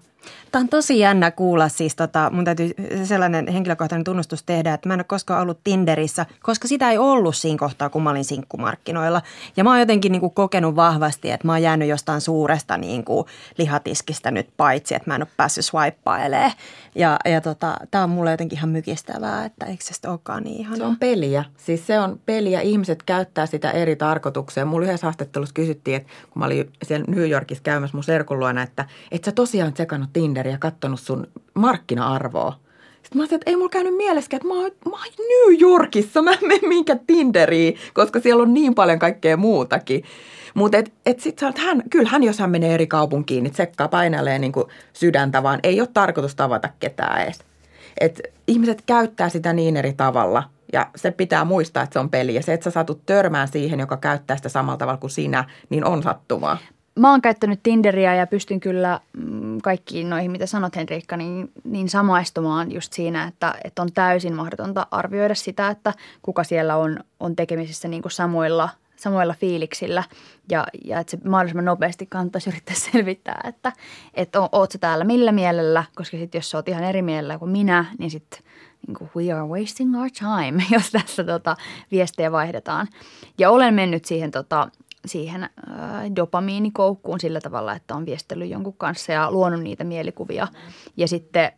Tämä 0.52 0.60
on 0.60 0.68
tosi 0.68 0.98
jännä 0.98 1.30
kuulla, 1.30 1.68
siis 1.68 1.96
tota, 1.96 2.30
mun 2.34 2.44
täytyy 2.44 2.70
sellainen 3.04 3.48
henkilökohtainen 3.48 4.04
tunnustus 4.04 4.42
tehdä, 4.42 4.74
että 4.74 4.88
mä 4.88 4.94
en 4.94 5.00
ole 5.00 5.04
koskaan 5.04 5.42
ollut 5.42 5.60
Tinderissä, 5.64 6.26
koska 6.42 6.68
sitä 6.68 6.90
ei 6.90 6.98
ollut 6.98 7.36
siinä 7.36 7.58
kohtaa, 7.58 7.88
kun 7.88 8.02
mä 8.02 8.10
olin 8.10 8.24
sinkkumarkkinoilla. 8.24 9.22
Ja 9.56 9.64
mä 9.64 9.70
oon 9.70 9.80
jotenkin 9.80 10.12
niin 10.12 10.20
kuin 10.20 10.34
kokenut 10.34 10.76
vahvasti, 10.76 11.30
että 11.30 11.46
mä 11.46 11.52
oon 11.52 11.62
jäänyt 11.62 11.88
jostain 11.88 12.20
suuresta 12.20 12.76
niin 12.76 13.04
kuin 13.04 13.26
lihatiskistä 13.58 14.30
nyt 14.30 14.48
paitsi, 14.56 14.94
että 14.94 15.10
mä 15.10 15.14
en 15.14 15.22
ole 15.22 15.28
päässyt 15.36 15.64
swippailemaan. 15.64 16.52
Ja, 16.94 17.18
ja 17.24 17.40
tota, 17.40 17.76
tämä 17.90 18.04
on 18.04 18.10
mulle 18.10 18.30
jotenkin 18.30 18.58
ihan 18.58 18.70
mykistävää, 18.70 19.44
että 19.44 19.66
eikö 19.66 19.84
se 19.84 19.94
sitten 19.94 20.10
olekaan 20.10 20.42
niin 20.42 20.60
ihanaa. 20.60 20.78
Se 20.78 20.84
on 20.84 20.96
peliä. 20.96 21.44
Siis 21.56 21.86
se 21.86 22.00
on 22.00 22.20
peliä. 22.26 22.60
Ihmiset 22.60 23.02
käyttää 23.02 23.46
sitä 23.46 23.70
eri 23.70 23.96
tarkoitukseen. 23.96 24.68
Mulla 24.68 24.86
yhdessä 24.86 25.06
haastattelussa 25.06 25.54
kysyttiin, 25.54 25.96
että 25.96 26.08
kun 26.30 26.40
mä 26.40 26.46
olin 26.46 26.72
siellä 26.82 27.04
New 27.08 27.30
Yorkissa 27.30 27.62
käymässä 27.62 27.96
mun 27.96 28.04
serkun 28.04 28.38
luona, 28.38 28.62
että 28.62 28.84
et 29.10 29.24
sä 29.24 29.32
tosiaan 29.32 29.72
tsekannut 29.72 30.10
Tinderiä 30.16 30.58
katsonut 30.58 31.00
sun 31.00 31.26
markkina-arvoa. 31.54 32.52
Sitten 33.02 33.18
mä 33.18 33.22
ajattelin, 33.22 33.40
että 33.40 33.50
ei 33.50 33.56
mulla 33.56 33.68
käynyt 33.68 33.96
mielessäkään, 33.96 34.38
että 34.38 34.48
mä 34.48 34.54
oon, 34.54 34.70
mä 34.84 34.96
oon 34.96 35.12
New 35.18 35.60
Yorkissa, 35.60 36.22
mä 36.22 36.30
en 36.32 36.38
mene 36.48 36.68
minkä 36.68 36.96
Tinderiin, 37.06 37.76
koska 37.94 38.20
siellä 38.20 38.42
on 38.42 38.54
niin 38.54 38.74
paljon 38.74 38.98
kaikkea 38.98 39.36
muutakin. 39.36 40.04
Mutta 40.54 40.78
et, 40.78 40.92
et 41.06 41.20
sit 41.20 41.42
olet, 41.42 41.58
hän, 41.58 41.82
kyllähän 41.90 42.22
jos 42.22 42.38
hän 42.38 42.50
menee 42.50 42.74
eri 42.74 42.86
kaupunkiin, 42.86 43.42
niin 43.42 43.52
tsekkaa 43.52 43.88
painelee 43.88 44.38
niin 44.38 44.52
sydäntä, 44.92 45.42
vaan 45.42 45.60
ei 45.62 45.80
ole 45.80 45.88
tarkoitus 45.94 46.34
tavata 46.34 46.68
ketään 46.80 47.22
edes. 47.22 47.38
Et 48.00 48.20
ihmiset 48.46 48.82
käyttää 48.86 49.28
sitä 49.28 49.52
niin 49.52 49.76
eri 49.76 49.92
tavalla 49.92 50.42
ja 50.72 50.86
se 50.96 51.10
pitää 51.10 51.44
muistaa, 51.44 51.82
että 51.82 51.92
se 51.92 51.98
on 51.98 52.10
peli. 52.10 52.34
Ja 52.34 52.42
se, 52.42 52.52
että 52.52 52.64
sä 52.64 52.70
satut 52.70 53.06
törmään 53.06 53.48
siihen, 53.48 53.80
joka 53.80 53.96
käyttää 53.96 54.36
sitä 54.36 54.48
samalla 54.48 54.76
tavalla 54.78 55.00
kuin 55.00 55.10
sinä, 55.10 55.44
niin 55.70 55.84
on 55.84 56.02
sattumaa. 56.02 56.58
Mä 56.96 57.10
oon 57.10 57.22
käyttänyt 57.22 57.60
Tinderia 57.62 58.14
ja 58.14 58.26
pystyn 58.26 58.60
kyllä 58.60 59.00
mm, 59.16 59.58
kaikkiin 59.62 60.10
noihin, 60.10 60.30
mitä 60.30 60.46
sanot 60.46 60.76
Henriikka, 60.76 61.16
niin, 61.16 61.52
niin 61.64 61.88
samaistumaan 61.88 62.72
just 62.72 62.92
siinä, 62.92 63.24
että, 63.24 63.54
että 63.64 63.82
on 63.82 63.92
täysin 63.92 64.34
mahdotonta 64.34 64.86
arvioida 64.90 65.34
sitä, 65.34 65.68
että 65.68 65.94
kuka 66.22 66.44
siellä 66.44 66.76
on, 66.76 67.00
on 67.20 67.36
tekemisissä 67.36 67.88
niin 67.88 68.02
kuin 68.02 68.12
samoilla, 68.12 68.68
samoilla 68.96 69.34
fiiliksillä 69.40 70.04
ja, 70.50 70.66
ja 70.84 71.00
että 71.00 71.10
se 71.10 71.18
mahdollisimman 71.24 71.64
nopeasti 71.64 72.06
kannattaisi 72.06 72.50
yrittää 72.50 72.76
selvittää, 72.92 73.40
että, 73.48 73.72
että 74.14 74.38
oot 74.52 74.72
sä 74.72 74.78
täällä 74.78 75.04
millä 75.04 75.32
mielellä, 75.32 75.84
koska 75.94 76.16
sitten 76.16 76.38
jos 76.38 76.50
sä 76.50 76.58
oot 76.58 76.68
ihan 76.68 76.84
eri 76.84 77.02
mielellä 77.02 77.38
kuin 77.38 77.50
minä, 77.50 77.84
niin 77.98 78.10
sitten 78.10 78.40
niin 78.86 79.10
we 79.16 79.32
are 79.32 79.46
wasting 79.46 80.00
our 80.00 80.10
time, 80.10 80.62
jos 80.74 80.90
tässä 80.90 81.24
tota, 81.24 81.56
viestejä 81.90 82.32
vaihdetaan. 82.32 82.88
Ja 83.38 83.50
olen 83.50 83.74
mennyt 83.74 84.04
siihen 84.04 84.30
tota, 84.30 84.68
siihen 85.06 85.42
äh, 85.42 85.50
dopamiinikoukkuun 86.16 87.20
sillä 87.20 87.40
tavalla, 87.40 87.72
että 87.72 87.94
on 87.94 88.06
viestellyt 88.06 88.50
jonkun 88.50 88.74
kanssa 88.76 89.12
ja 89.12 89.30
luonut 89.30 89.62
niitä 89.62 89.84
mielikuvia. 89.84 90.48
Ja 90.96 91.08
sitten 91.08 91.52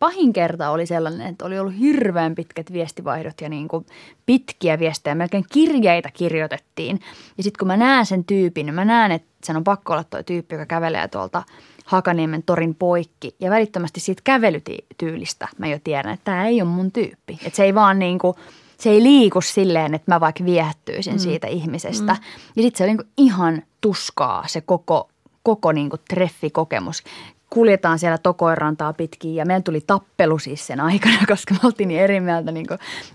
pahin 0.00 0.32
kerta 0.32 0.70
oli 0.70 0.86
sellainen, 0.86 1.26
että 1.26 1.44
oli 1.44 1.58
ollut 1.58 1.78
hirveän 1.78 2.34
pitkät 2.34 2.72
viestivaihdot 2.72 3.40
ja 3.40 3.48
niin 3.48 3.68
kuin 3.68 3.86
pitkiä 4.26 4.78
viestejä, 4.78 5.14
melkein 5.14 5.44
kirjeitä 5.52 6.10
kirjoitettiin. 6.10 7.00
Ja 7.36 7.42
sitten 7.42 7.58
kun 7.58 7.68
mä 7.68 7.76
näen 7.76 8.06
sen 8.06 8.24
tyypin, 8.24 8.66
niin 8.66 8.74
mä 8.74 8.84
näen, 8.84 9.12
että 9.12 9.28
sen 9.44 9.56
on 9.56 9.64
pakko 9.64 9.92
olla 9.92 10.04
tuo 10.04 10.22
tyyppi, 10.22 10.54
joka 10.54 10.66
kävelee 10.66 11.08
tuolta 11.08 11.42
Hakaniemen 11.84 12.42
torin 12.42 12.74
poikki. 12.74 13.36
Ja 13.40 13.50
välittömästi 13.50 14.00
siitä 14.00 14.22
kävelytyylistä 14.24 15.48
mä 15.58 15.66
jo 15.66 15.78
tiedän, 15.84 16.12
että 16.12 16.24
tämä 16.24 16.46
ei 16.46 16.62
ole 16.62 16.70
mun 16.70 16.92
tyyppi. 16.92 17.38
Että 17.44 17.56
se 17.56 17.64
ei 17.64 17.74
vaan 17.74 17.98
niin 17.98 18.18
kuin, 18.18 18.34
se 18.80 18.90
ei 18.90 19.02
liiku 19.02 19.40
silleen, 19.40 19.94
että 19.94 20.14
mä 20.14 20.20
vaikka 20.20 20.44
viehättyisin 20.44 21.14
mm. 21.14 21.18
siitä 21.18 21.46
ihmisestä. 21.46 22.12
Mm. 22.12 22.20
Ja 22.56 22.62
sitten 22.62 22.78
se 22.78 22.84
oli 22.84 22.94
niin 22.94 23.12
ihan 23.16 23.62
tuskaa 23.80 24.44
se 24.46 24.60
koko, 24.60 25.08
koko 25.42 25.72
niin 25.72 25.90
kuin 25.90 26.00
treffikokemus 26.08 27.02
kuljetaan 27.50 27.98
siellä 27.98 28.18
Tokoirantaa 28.18 28.92
pitkin 28.92 29.34
ja 29.34 29.46
meidän 29.46 29.62
tuli 29.62 29.80
tappelu 29.86 30.38
siis 30.38 30.66
sen 30.66 30.80
aikana, 30.80 31.18
koska 31.28 31.54
me 31.54 31.60
oltiin 31.64 31.88
niin 31.88 32.00
eri 32.00 32.20
mieltä 32.20 32.52
niin 32.52 32.66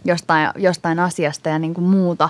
jostain, 0.05 0.49
jostain 0.55 0.99
asiasta 0.99 1.49
ja 1.49 1.59
niin 1.59 1.83
muuta. 1.83 2.29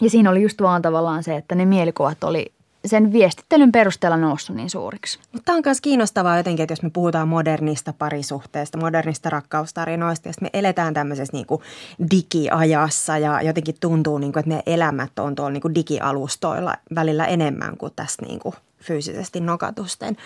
Ja 0.00 0.10
siinä 0.10 0.30
oli 0.30 0.42
just 0.42 0.62
vaan 0.62 0.82
tavallaan 0.82 1.22
se, 1.22 1.36
että 1.36 1.54
ne 1.54 1.64
mielikuvat 1.64 2.24
oli 2.24 2.52
sen 2.86 3.12
viestittelyn 3.12 3.72
perusteella 3.72 4.16
noussut 4.16 4.56
niin 4.56 4.70
suuriksi. 4.70 5.18
Mutta 5.32 5.44
tämä 5.44 5.56
on 5.56 5.62
myös 5.64 5.80
kiinnostavaa 5.80 6.36
jotenkin, 6.36 6.62
että 6.62 6.72
jos 6.72 6.82
me 6.82 6.90
puhutaan 6.90 7.28
modernista 7.28 7.92
parisuhteesta, 7.92 8.78
modernista 8.78 9.30
rakkaustarinoista, 9.30 10.28
ja 10.28 10.32
me 10.40 10.50
eletään 10.52 10.94
tämmöisessä 10.94 11.36
niin 11.36 11.46
kuin 11.46 11.62
digiajassa 12.10 13.18
ja 13.18 13.42
jotenkin 13.42 13.74
tuntuu, 13.80 14.18
niin 14.18 14.32
kuin, 14.32 14.40
että 14.40 14.48
meidän 14.48 14.62
elämät 14.66 15.18
on 15.18 15.34
tuolla 15.34 15.52
niin 15.52 15.60
kuin 15.60 15.74
digialustoilla 15.74 16.74
välillä 16.94 17.26
enemmän 17.26 17.76
kuin 17.76 17.92
tässä 17.96 18.22
niin 18.26 18.40
kuin 18.40 18.54
fyysisesti 18.82 19.40
nokatusten, 19.40 20.16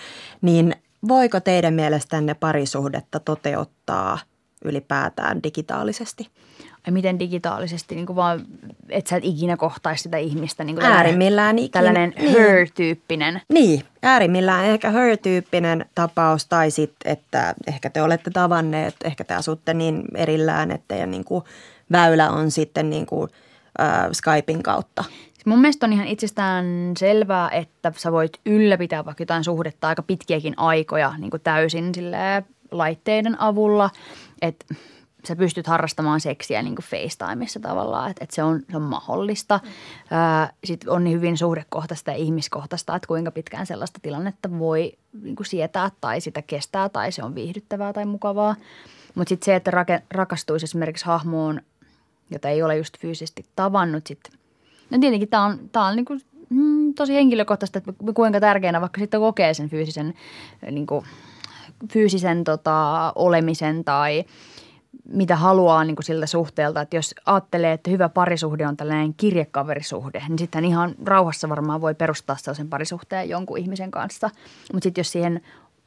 niin 0.42 0.76
voiko 1.08 1.40
teidän 1.40 1.74
mielestänne 1.74 2.34
parisuhdetta 2.34 3.20
toteuttaa 3.20 4.18
ylipäätään 4.64 5.42
digitaalisesti? 5.42 6.30
Ai 6.86 6.92
miten 6.92 7.18
digitaalisesti, 7.18 7.94
niin 7.94 8.06
kuin 8.06 8.16
vaan, 8.16 8.46
että 8.88 9.10
sä 9.10 9.16
et 9.16 9.24
ikinä 9.24 9.56
kohtaisi 9.56 10.02
sitä 10.02 10.16
ihmistä. 10.16 10.64
Niin 10.64 10.76
kuin 10.76 10.86
äärimmillään 10.86 11.58
ikinä. 11.58 11.72
Tällainen 11.72 12.14
niin. 12.18 12.32
her-tyyppinen. 12.32 13.40
Niin, 13.48 13.82
äärimmillään 14.02 14.64
ehkä 14.64 14.90
her-tyyppinen 14.90 15.86
tapaus 15.94 16.46
tai 16.46 16.70
sitten, 16.70 17.12
että 17.12 17.54
ehkä 17.66 17.90
te 17.90 18.02
olette 18.02 18.30
tavanneet, 18.30 18.94
ehkä 19.04 19.24
te 19.24 19.34
asutte 19.34 19.74
niin 19.74 20.02
erillään, 20.14 20.70
että 20.70 20.84
teidän 20.88 21.10
niin 21.10 21.24
kuin 21.24 21.44
väylä 21.92 22.30
on 22.30 22.50
sitten 22.50 22.90
niin 22.90 23.06
kuin, 23.06 23.30
äh, 23.80 24.08
Skypein 24.12 24.62
kautta. 24.62 25.04
Mun 25.46 25.60
mielestä 25.60 25.86
on 25.86 25.92
ihan 25.92 26.06
itsestään 26.06 26.64
selvää, 26.98 27.50
että 27.50 27.92
sä 27.96 28.12
voit 28.12 28.40
ylläpitää 28.46 29.04
vaikka 29.04 29.22
jotain 29.22 29.44
suhdetta 29.44 29.88
aika 29.88 30.02
pitkiäkin 30.02 30.54
aikoja 30.56 31.14
niin 31.18 31.30
kuin 31.30 31.40
täysin 31.40 31.92
laitteiden 32.70 33.40
avulla. 33.40 33.90
Että 34.42 34.74
sä 35.28 35.36
pystyt 35.36 35.66
harrastamaan 35.66 36.20
seksiä 36.20 36.62
niin 36.62 36.74
kuin 36.74 36.84
FaceTimeissa 36.84 37.60
tavallaan, 37.60 38.10
että, 38.10 38.24
että 38.24 38.34
se, 38.34 38.42
on, 38.42 38.60
se 38.70 38.76
on 38.76 38.82
mahdollista. 38.82 39.60
Sitten 40.64 40.90
on 40.90 41.04
niin 41.04 41.16
hyvin 41.16 41.38
suhdekohtaista 41.38 42.10
ja 42.10 42.16
ihmiskohtaista, 42.16 42.96
että 42.96 43.08
kuinka 43.08 43.30
pitkään 43.30 43.66
sellaista 43.66 44.00
tilannetta 44.02 44.58
voi 44.58 44.92
niin 45.22 45.36
kuin 45.36 45.46
sietää 45.46 45.90
tai 46.00 46.20
sitä 46.20 46.42
kestää 46.42 46.88
tai 46.88 47.12
se 47.12 47.22
on 47.22 47.34
viihdyttävää 47.34 47.92
tai 47.92 48.06
mukavaa. 48.06 48.56
Mutta 49.14 49.28
sitten 49.28 49.44
se, 49.44 49.54
että 49.54 49.70
rake, 49.70 50.02
rakastuisi 50.10 50.64
esimerkiksi 50.64 51.06
hahmoon, 51.06 51.60
jota 52.30 52.48
ei 52.48 52.62
ole 52.62 52.76
just 52.76 52.98
fyysisesti 52.98 53.44
tavannut, 53.56 54.06
sitten 54.06 54.32
no 54.90 54.98
tietenkin 54.98 55.28
tämä 55.28 55.44
on, 55.44 55.58
tää 55.72 55.84
on 55.84 55.96
niin 55.96 56.04
kuin, 56.04 56.20
mm, 56.48 56.94
tosi 56.94 57.14
henkilökohtaista, 57.14 57.78
että 57.78 57.92
kuinka 58.14 58.40
tärkeänä 58.40 58.80
vaikka 58.80 59.00
sitten 59.00 59.20
kokee 59.20 59.54
sen 59.54 59.68
fyysisen, 59.68 60.14
niin 60.70 60.86
kuin, 60.86 61.04
fyysisen 61.92 62.44
tota, 62.44 63.12
olemisen 63.16 63.84
tai– 63.84 64.24
mitä 65.08 65.36
haluaa 65.36 65.84
niin 65.84 65.96
kuin 65.96 66.04
siltä 66.04 66.26
suhteelta. 66.26 66.80
Että 66.80 66.96
jos 66.96 67.14
ajattelee, 67.26 67.72
että 67.72 67.90
hyvä 67.90 68.08
parisuhde 68.08 68.66
on 68.66 68.76
tällainen 68.76 69.14
kirjekaverisuhde, 69.14 70.22
niin 70.28 70.38
sitten 70.38 70.64
ihan 70.64 70.94
rauhassa 71.04 71.48
varmaan 71.48 71.80
voi 71.80 71.94
perustaa 71.94 72.36
sellaisen 72.36 72.68
parisuhteen 72.68 73.28
jonkun 73.28 73.58
ihmisen 73.58 73.90
kanssa. 73.90 74.30
Mutta 74.72 74.84
sitten 74.84 75.00
jos 75.00 75.12
siihen 75.12 75.40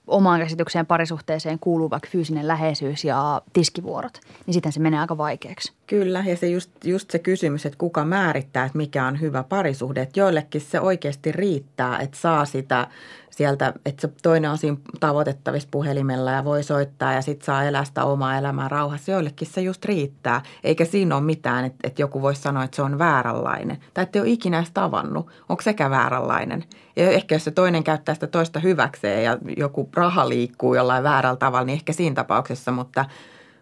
omaan 0.07 0.39
käsitykseen 0.39 0.85
parisuhteeseen 0.85 1.59
kuuluu 1.59 1.89
vaikka 1.89 2.09
fyysinen 2.11 2.47
läheisyys 2.47 3.05
ja 3.05 3.41
tiskivuorot, 3.53 4.19
niin 4.45 4.53
sitten 4.53 4.71
se 4.71 4.79
menee 4.79 4.99
aika 4.99 5.17
vaikeaksi. 5.17 5.76
Kyllä, 5.87 6.23
ja 6.27 6.37
se 6.37 6.47
just, 6.47 6.71
just 6.83 7.11
se 7.11 7.19
kysymys, 7.19 7.65
että 7.65 7.77
kuka 7.77 8.05
määrittää, 8.05 8.65
että 8.65 8.77
mikä 8.77 9.05
on 9.05 9.21
hyvä 9.21 9.43
parisuhde. 9.43 10.01
Että 10.01 10.19
joillekin 10.19 10.61
se 10.61 10.79
oikeasti 10.79 11.31
riittää, 11.31 11.99
että 11.99 12.17
saa 12.17 12.45
sitä 12.45 12.87
sieltä, 13.29 13.73
että 13.85 14.01
se 14.01 14.13
toinen 14.23 14.51
on 14.51 14.57
siinä 14.57 14.77
tavoitettavissa 14.99 15.69
puhelimella 15.71 16.31
ja 16.31 16.45
voi 16.45 16.63
soittaa 16.63 17.13
ja 17.13 17.21
sitten 17.21 17.45
saa 17.45 17.63
elää 17.63 17.85
sitä 17.85 18.03
omaa 18.03 18.37
elämää 18.37 18.67
rauhassa. 18.67 19.11
Joillekin 19.11 19.47
se 19.47 19.61
just 19.61 19.85
riittää, 19.85 20.41
eikä 20.63 20.85
siinä 20.85 21.15
ole 21.15 21.23
mitään, 21.23 21.65
että, 21.65 21.77
että 21.83 22.01
joku 22.01 22.21
voisi 22.21 22.41
sanoa, 22.41 22.63
että 22.63 22.75
se 22.75 22.81
on 22.81 22.99
vääränlainen. 22.99 23.77
Tai 23.93 24.03
että 24.03 24.19
ei 24.19 24.21
ole 24.21 24.29
ikinä 24.29 24.57
edes 24.57 24.71
tavannut, 24.71 25.27
onko 25.49 25.61
sekä 25.61 25.89
vääränlainen. 25.89 26.63
Ja 26.95 27.09
ehkä 27.09 27.35
jos 27.35 27.43
se 27.43 27.51
toinen 27.51 27.83
käyttää 27.83 28.15
sitä 28.15 28.27
toista 28.27 28.59
hyväkseen 28.59 29.23
ja 29.23 29.37
joku 29.57 29.89
raha 29.93 30.29
liikkuu 30.29 30.75
jollain 30.75 31.03
väärällä 31.03 31.37
tavalla, 31.37 31.65
niin 31.65 31.73
ehkä 31.73 31.93
siinä 31.93 32.15
tapauksessa, 32.15 32.71
mutta 32.71 33.05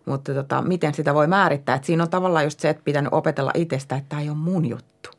mutta 0.06 0.34
tota, 0.34 0.62
miten 0.62 0.94
sitä 0.94 1.14
voi 1.14 1.28
määrittää? 1.28 1.76
Että 1.76 1.86
siinä 1.86 2.04
on 2.04 2.10
tavallaan 2.10 2.46
just 2.46 2.60
se, 2.60 2.70
että 2.70 2.84
pitänyt 2.84 3.14
opetella 3.14 3.52
itsestä, 3.54 3.96
että 3.96 4.10
tämä 4.10 4.22
ei 4.22 4.30
ole 4.30 4.38
mun 4.38 4.66
juttu. 4.66 5.10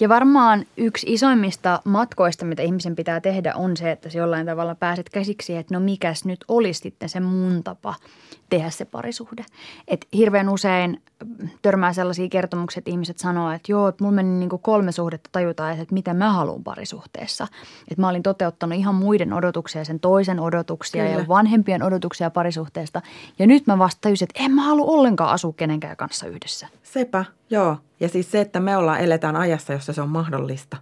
Ja 0.00 0.08
varmaan 0.08 0.64
yksi 0.76 1.06
isoimmista 1.12 1.80
matkoista, 1.84 2.44
mitä 2.44 2.62
ihmisen 2.62 2.96
pitää 2.96 3.20
tehdä, 3.20 3.54
on 3.54 3.76
se, 3.76 3.90
että 3.90 4.08
jollain 4.14 4.46
tavalla 4.46 4.74
pääset 4.74 5.10
käsiksi, 5.10 5.56
että 5.56 5.74
no 5.74 5.80
mikäs 5.80 6.24
nyt 6.24 6.44
olisi 6.48 6.80
sitten 6.80 7.08
se 7.08 7.20
mun 7.20 7.64
tapa 7.64 7.94
tehdä 8.50 8.70
se 8.70 8.84
parisuhde. 8.84 9.44
Et 9.88 10.06
hirveän 10.12 10.48
usein 10.48 11.02
törmää 11.62 11.92
sellaisia 11.92 12.28
kertomuksia, 12.28 12.78
että 12.78 12.90
ihmiset 12.90 13.18
sanoo, 13.18 13.50
että 13.50 13.72
joo, 13.72 13.88
että 13.88 14.04
mulla 14.04 14.14
meni 14.14 14.30
niin 14.30 14.48
kuin 14.48 14.62
kolme 14.62 14.92
suhdetta 14.92 15.30
tajuta, 15.32 15.70
että 15.70 15.94
mitä 15.94 16.14
mä 16.14 16.32
haluan 16.32 16.64
parisuhteessa. 16.64 17.46
Että 17.90 18.00
mä 18.00 18.08
olin 18.08 18.22
toteuttanut 18.22 18.78
ihan 18.78 18.94
muiden 18.94 19.32
odotuksia, 19.32 19.84
sen 19.84 20.00
toisen 20.00 20.40
odotuksia 20.40 21.04
Kyllä. 21.04 21.18
ja 21.18 21.28
vanhempien 21.28 21.82
odotuksia 21.82 22.30
parisuhteesta. 22.30 23.02
Ja 23.38 23.46
nyt 23.46 23.66
mä 23.66 23.78
vasta 23.78 24.00
tajusin, 24.00 24.28
että 24.30 24.44
en 24.44 24.52
mä 24.52 24.62
halua 24.62 24.86
ollenkaan 24.86 25.30
asua 25.30 25.52
kenenkään 25.56 25.96
kanssa 25.96 26.26
yhdessä. 26.26 26.68
Sepä, 26.82 27.24
joo. 27.50 27.76
Ja 28.00 28.08
siis 28.08 28.30
se, 28.30 28.40
että 28.40 28.60
me 28.60 28.76
ollaan, 28.76 29.00
eletään 29.00 29.36
ajassa, 29.36 29.72
jossa 29.72 29.92
se 29.92 30.02
on 30.02 30.08
mahdollista. 30.08 30.76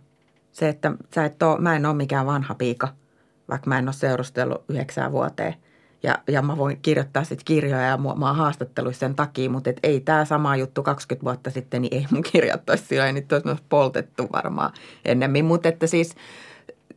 Se, 0.53 0.69
että 0.69 0.93
sä 1.15 1.25
et 1.25 1.43
ole, 1.43 1.61
mä 1.61 1.77
en 1.77 1.87
ole 1.87 1.95
mikään 1.95 2.27
vanha 2.27 2.55
piika, 2.55 2.89
vaikka 3.49 3.69
mä 3.69 3.79
en 3.79 3.89
ole 3.89 3.93
seurustellut 3.93 4.65
yhdeksään 4.69 5.13
vuoteen– 5.13 5.55
ja, 6.07 6.19
ja 6.29 6.43
mä 6.43 6.57
voin 6.57 6.79
kirjoittaa 6.83 7.25
sitten 7.25 7.45
kirjoja 7.45 7.87
ja 7.87 7.97
mä 7.97 8.09
oon 8.09 8.37
haastatteluissa 8.37 9.01
sen 9.01 9.15
takia, 9.15 9.51
mutta 9.51 9.71
et 9.71 9.81
ei 9.83 10.01
tämä 10.01 10.25
sama 10.25 10.57
juttu 10.57 10.83
20 10.83 11.25
vuotta 11.25 11.51
sitten, 11.51 11.83
niin 11.83 11.95
ei 11.95 12.07
mun 12.11 12.23
kirjat 12.23 12.71
olisi 12.71 12.85
sillä 12.85 13.13
niin 13.13 13.27
olisi 13.45 13.63
poltettu 13.69 14.29
varmaan 14.33 14.73
ennemmin. 15.05 15.45
Mutta 15.45 15.69
että 15.69 15.87
siis 15.87 16.15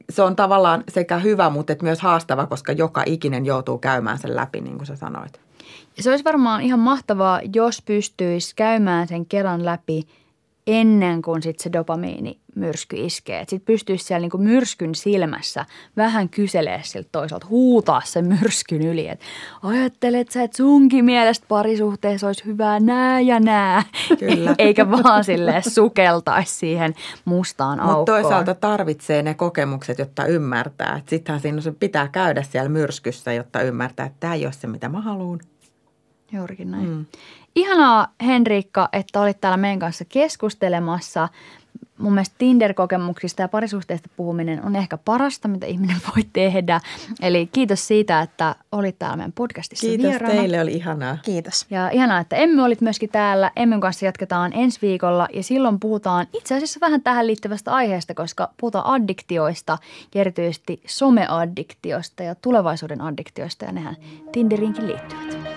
se 0.10 0.22
on 0.22 0.36
tavallaan 0.36 0.84
sekä 0.90 1.18
hyvä, 1.18 1.50
mutta 1.50 1.74
et 1.74 1.82
myös 1.82 2.02
haastava, 2.02 2.48
koska 2.48 2.72
joka 2.72 3.04
ikinen 3.06 3.46
joutuu 3.46 3.78
käymään 3.78 4.18
sen 4.18 4.36
läpi, 4.36 4.62
niin 4.62 4.78
kuin 4.78 4.86
sä 4.86 4.96
sanoit. 4.96 5.40
Se 6.00 6.10
olisi 6.10 6.26
varmaan 6.26 6.62
ihan 6.62 6.80
mahtavaa, 6.80 7.42
jos 7.54 7.82
pystyisi 7.82 8.56
käymään 8.56 9.08
sen 9.08 9.26
kelan 9.26 9.66
läpi 9.66 10.08
ennen 10.68 11.22
kuin 11.22 11.44
sit 11.44 11.60
se 11.60 11.74
dopamiini 11.74 12.40
myrsky 12.60 12.96
iskee. 13.06 13.40
Sitten 13.40 13.66
pystyisi 13.66 14.06
siellä 14.06 14.22
niinku 14.22 14.38
myrskyn 14.38 14.96
silmässä 14.96 15.66
vähän 15.98 16.30
kyselee 16.30 16.82
siltä 16.84 17.10
toisaalta, 17.12 17.48
huutaa 17.50 18.02
sen 18.06 18.26
myrskyn 18.26 18.82
yli, 18.82 19.08
että 19.08 19.26
ajattelet 19.64 20.32
sä, 20.32 20.44
että 20.44 20.58
sunkin 20.58 21.06
mielestä 21.06 21.46
parisuhteessa 21.50 22.28
olisi 22.28 22.46
hyvää 22.46 22.80
nää 22.80 23.20
ja 23.20 23.40
nää. 23.40 23.84
Kyllä. 24.20 24.56
Eikä 24.58 24.92
vaan 24.92 25.24
sille 25.24 25.62
sukeltaisi 25.68 26.56
siihen 26.56 26.96
mustaan 27.26 27.80
aukkoon. 27.80 27.98
Mutta 27.98 28.12
toisaalta 28.12 28.56
tarvitsee 28.56 29.24
ne 29.24 29.34
kokemukset, 29.34 30.00
jotta 30.00 30.26
ymmärtää. 30.26 31.02
Sittenhän 31.08 31.42
siinä 31.42 31.62
se 31.62 31.72
pitää 31.72 32.08
käydä 32.08 32.44
siellä 32.44 32.70
myrskyssä, 32.70 33.34
jotta 33.34 33.62
ymmärtää, 33.62 34.06
että 34.06 34.18
tämä 34.20 34.34
ei 34.34 34.46
ole 34.46 34.54
se, 34.54 34.68
mitä 34.68 34.90
mä 34.90 35.02
haluan. 35.02 35.40
Juurikin 36.32 36.72
näin. 36.72 36.90
Mm. 36.90 37.06
Ihanaa 37.56 38.08
Henriikka, 38.26 38.90
että 38.94 39.22
olit 39.22 39.42
täällä 39.42 39.58
meidän 39.58 39.80
kanssa 39.80 40.06
keskustelemassa 40.06 41.30
mun 42.00 42.14
mielestä 42.14 42.36
Tinder-kokemuksista 42.38 43.42
ja 43.42 43.48
parisuhteista 43.48 44.10
puhuminen 44.18 44.66
on 44.66 44.76
ehkä 44.76 44.98
parasta, 44.98 45.48
mitä 45.48 45.66
ihminen 45.66 45.98
voi 46.16 46.24
tehdä. 46.34 46.82
Eli 47.22 47.50
kiitos 47.52 47.88
siitä, 47.88 48.22
että 48.22 48.56
olit 48.72 49.00
täällä 49.00 49.18
meidän 49.18 49.32
podcastissa 49.32 49.88
Kiitos 49.88 50.10
vieraana. 50.10 50.36
teille, 50.36 50.62
oli 50.62 50.72
ihanaa. 50.72 51.18
Kiitos. 51.26 51.66
Ja 51.70 51.90
ihanaa, 51.90 52.20
että 52.20 52.36
Emmy 52.36 52.62
olit 52.62 52.82
myöskin 52.82 53.10
täällä. 53.10 53.52
Emmyn 53.56 53.82
kanssa 53.82 54.06
jatketaan 54.06 54.52
ensi 54.54 54.80
viikolla 54.82 55.28
ja 55.34 55.44
silloin 55.44 55.80
puhutaan 55.80 56.28
itse 56.34 56.56
asiassa 56.56 56.80
vähän 56.80 57.02
tähän 57.02 57.28
liittyvästä 57.28 57.72
aiheesta, 57.72 58.14
koska 58.14 58.50
puhutaan 58.60 58.86
addiktioista 58.86 59.78
erityisesti 60.16 60.82
someaddiktioista 60.88 62.24
ja 62.24 62.36
tulevaisuuden 62.36 63.02
addiktioista 63.02 63.66
ja 63.66 63.72
nehän 63.72 63.96
Tinderinkin 64.32 64.88
liittyvät. 64.88 65.49